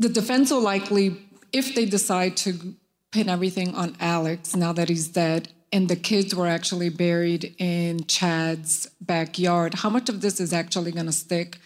[0.00, 1.16] the defense will likely,
[1.52, 2.74] if they decide to
[3.12, 8.04] pin everything on Alex now that he's dead, and the kids were actually buried in
[8.06, 11.58] Chad's backyard, how much of this is actually going to stick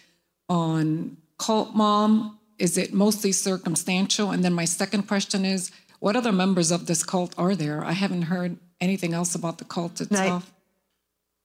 [0.48, 2.38] on cult mom?
[2.58, 4.30] Is it mostly circumstantial?
[4.30, 5.70] And then my second question is,
[6.00, 7.82] what other members of this cult are there?
[7.82, 10.52] I haven't heard anything else about the cult itself.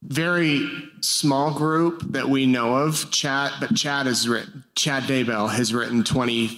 [0.02, 0.68] very
[1.00, 3.10] small group that we know of.
[3.10, 4.64] Chad, but Chad has written.
[4.74, 6.48] Chad Daybell has written twenty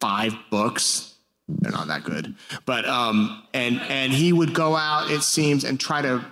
[0.00, 1.14] five books.
[1.48, 2.34] They're not that good,
[2.64, 5.10] but um, and and he would go out.
[5.10, 6.24] It seems and try to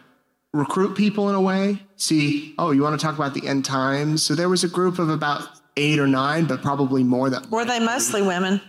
[0.53, 1.81] recruit people in a way.
[1.97, 4.25] See, oh, you want to talk about the end times?
[4.25, 7.65] So there was a group of about eight or nine, but probably more that Were
[7.65, 8.61] they mostly women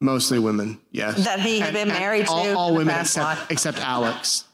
[0.00, 0.80] mostly women.
[0.90, 2.32] Yes, that he had And- been married to?
[2.32, 4.44] All, all women except except Alex.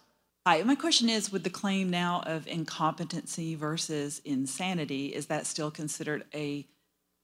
[0.46, 5.70] Hi, my question is with the claim now of incompetency versus insanity, is that still
[5.70, 6.66] considered a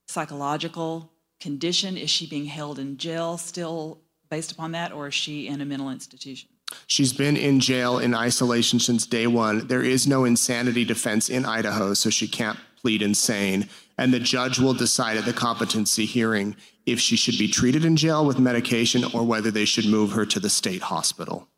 [0.09, 1.97] psychological condition?
[1.97, 5.65] Is she being held in jail still based upon that, or is she in a
[5.65, 6.49] mental institution?
[6.87, 9.67] She's been in jail in isolation since day one.
[9.67, 13.69] There is no insanity defense in Idaho, so she can't plead insane.
[13.99, 17.97] And the judge will decide at the competency hearing if she should be treated in
[17.97, 21.49] jail with medication or whether they should move her to the state hospital.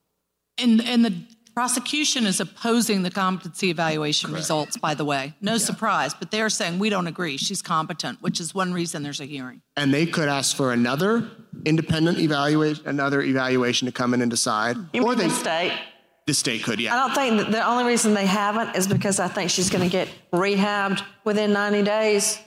[0.58, 1.14] And, and the
[1.54, 5.34] prosecution is opposing the competency evaluation results, by the way.
[5.40, 7.36] No surprise, but they're saying we don't agree.
[7.36, 9.62] She's competent, which is one reason there's a hearing.
[9.76, 11.30] And they could ask for another
[11.64, 14.76] independent evaluation, another evaluation to come in and decide.
[14.92, 15.78] You or mean they, the state?
[16.26, 16.94] the state could, yeah.
[16.94, 19.84] I don't think that the only reason they haven't is because I think she's going
[19.84, 22.38] to get rehabbed within 90 days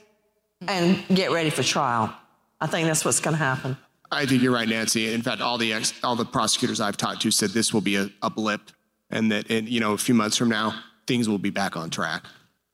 [0.67, 2.13] and get ready for trial.
[2.61, 3.77] I think that's what's going to happen.
[4.11, 5.13] I think you're right, Nancy.
[5.13, 7.97] In fact, all the ex, all the prosecutors I've talked to said this will be
[7.97, 8.71] a, a blip,
[9.15, 11.89] and that in you know a few months from now things will be back on
[11.89, 12.25] track.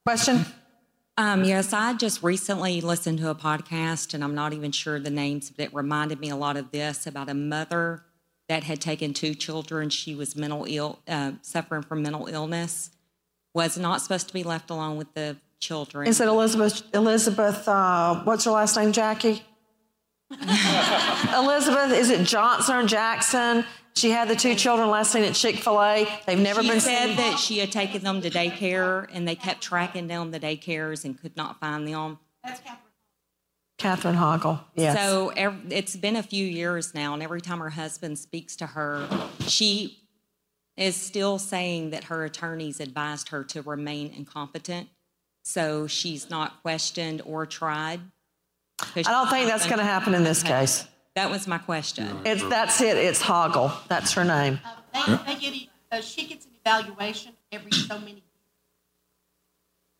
[0.05, 0.45] Question.
[1.17, 5.09] Um, yes, I just recently listened to a podcast, and I'm not even sure the
[5.09, 8.03] names, but it reminded me a lot of this about a mother
[8.47, 9.89] that had taken two children.
[9.89, 12.91] She was mental ill, uh, suffering from mental illness,
[13.53, 16.07] was not supposed to be left alone with the children.
[16.07, 16.83] Is it Elizabeth?
[16.93, 18.91] Elizabeth, uh, what's her last name?
[18.91, 19.43] Jackie.
[20.31, 23.65] Elizabeth, is it Johnson or Jackson?
[23.95, 26.07] She had the two children last seen at Chick Fil A.
[26.25, 27.17] They've never she been said seen.
[27.17, 31.19] that she had taken them to daycare, and they kept tracking down the daycares and
[31.19, 32.19] could not find them.
[32.43, 32.77] That's Catherine
[33.77, 34.63] Catherine Hoggle.
[34.75, 34.95] Yes.
[34.95, 38.67] So ev- it's been a few years now, and every time her husband speaks to
[38.67, 39.07] her,
[39.47, 39.97] she
[40.77, 44.87] is still saying that her attorneys advised her to remain incompetent.
[45.43, 48.01] So she's not questioned or tried.
[48.95, 50.85] I don't think that's going to happen in this case.
[51.16, 52.07] That was my question.
[52.26, 52.97] It's that's it.
[52.97, 53.74] It's Hoggle.
[53.88, 54.59] That's her name.
[54.93, 58.24] They, they get, uh, she gets an evaluation every so many years.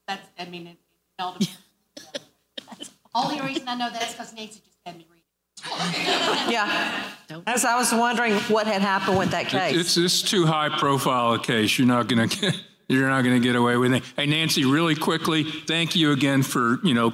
[0.08, 2.92] That's, I mean, it, it all depends.
[3.16, 5.22] Only reason I know that is because Nancy just had me read.
[6.50, 7.04] Yeah.
[7.46, 9.76] As I was wondering what had happened with that case.
[9.76, 11.78] It's it's too high profile a case.
[11.78, 12.56] You're not gonna get
[12.88, 14.04] you're not gonna get away with it.
[14.16, 17.14] Hey Nancy, really quickly, thank you again for you know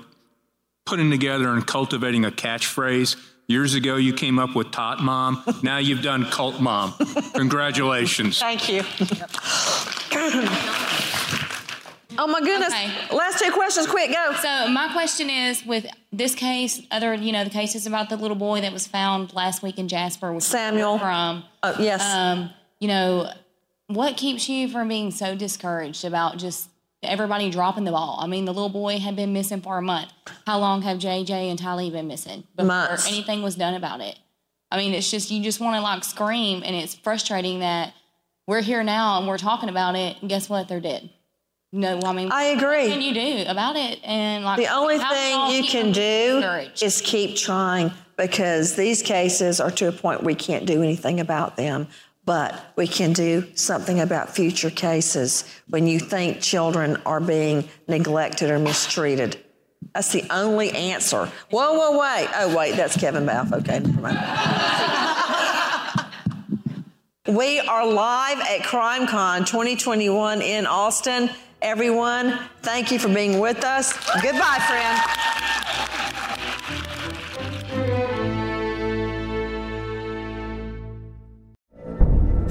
[0.85, 3.17] putting together and cultivating a catchphrase.
[3.49, 5.41] Years ago, you came up with Tot Mom.
[5.63, 6.93] Now you've done Cult Mom.
[7.33, 8.39] Congratulations.
[8.39, 8.83] Thank you.
[12.17, 12.73] oh my goodness.
[12.73, 13.15] Okay.
[13.15, 14.33] Last two questions, quick, go.
[14.41, 18.35] So my question is with this case, other you know, the cases about the little
[18.35, 22.03] boy that was found last week in Jasper with Samuel from uh, yes.
[22.03, 23.31] Um, you know,
[23.87, 26.67] what keeps you from being so discouraged about just
[27.03, 28.17] everybody dropping the ball?
[28.21, 30.11] I mean, the little boy had been missing for a month.
[30.45, 33.07] How long have JJ and Tylee been missing before Months.
[33.07, 34.17] anything was done about it?
[34.71, 37.93] I mean, it's just you just want to like scream, and it's frustrating that
[38.47, 40.67] we're here now and we're talking about it, and guess what?
[40.67, 41.09] They're dead.
[41.73, 42.83] No, I mean, I agree.
[42.87, 43.99] What can you do about it?
[44.03, 46.83] And like, The only thing you can do discouraged?
[46.83, 51.57] is keep trying because these cases are to a point we can't do anything about
[51.57, 51.87] them.
[52.27, 58.51] But we can do something about future cases when you think children are being neglected
[58.51, 59.41] or mistreated.
[59.93, 61.31] That's the only answer.
[61.51, 62.27] Whoa, whoa, wait.
[62.35, 63.53] Oh, wait, that's Kevin Balfe.
[63.53, 64.17] Okay, never mind.
[67.37, 71.29] we are live at CrimeCon 2021 in Austin.
[71.61, 73.93] Everyone, thank you for being with us.
[74.21, 76.26] Goodbye, friend.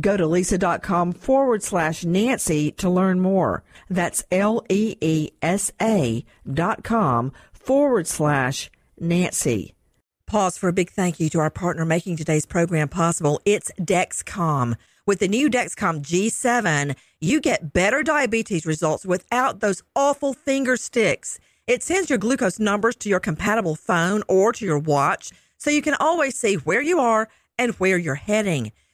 [0.00, 3.64] Go to leesa.com forward slash Nancy to learn more.
[3.90, 8.70] That's L E E S A dot com forward slash
[9.00, 9.74] Nancy.
[10.26, 13.40] Pause for a big thank you to our partner making today's program possible.
[13.44, 14.76] It's Dexcom.
[15.06, 21.40] With the new Dexcom G7, you get better diabetes results without those awful finger sticks.
[21.66, 25.82] It sends your glucose numbers to your compatible phone or to your watch so you
[25.82, 27.28] can always see where you are
[27.58, 28.70] and where you're heading.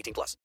[0.00, 0.36] 18 plus.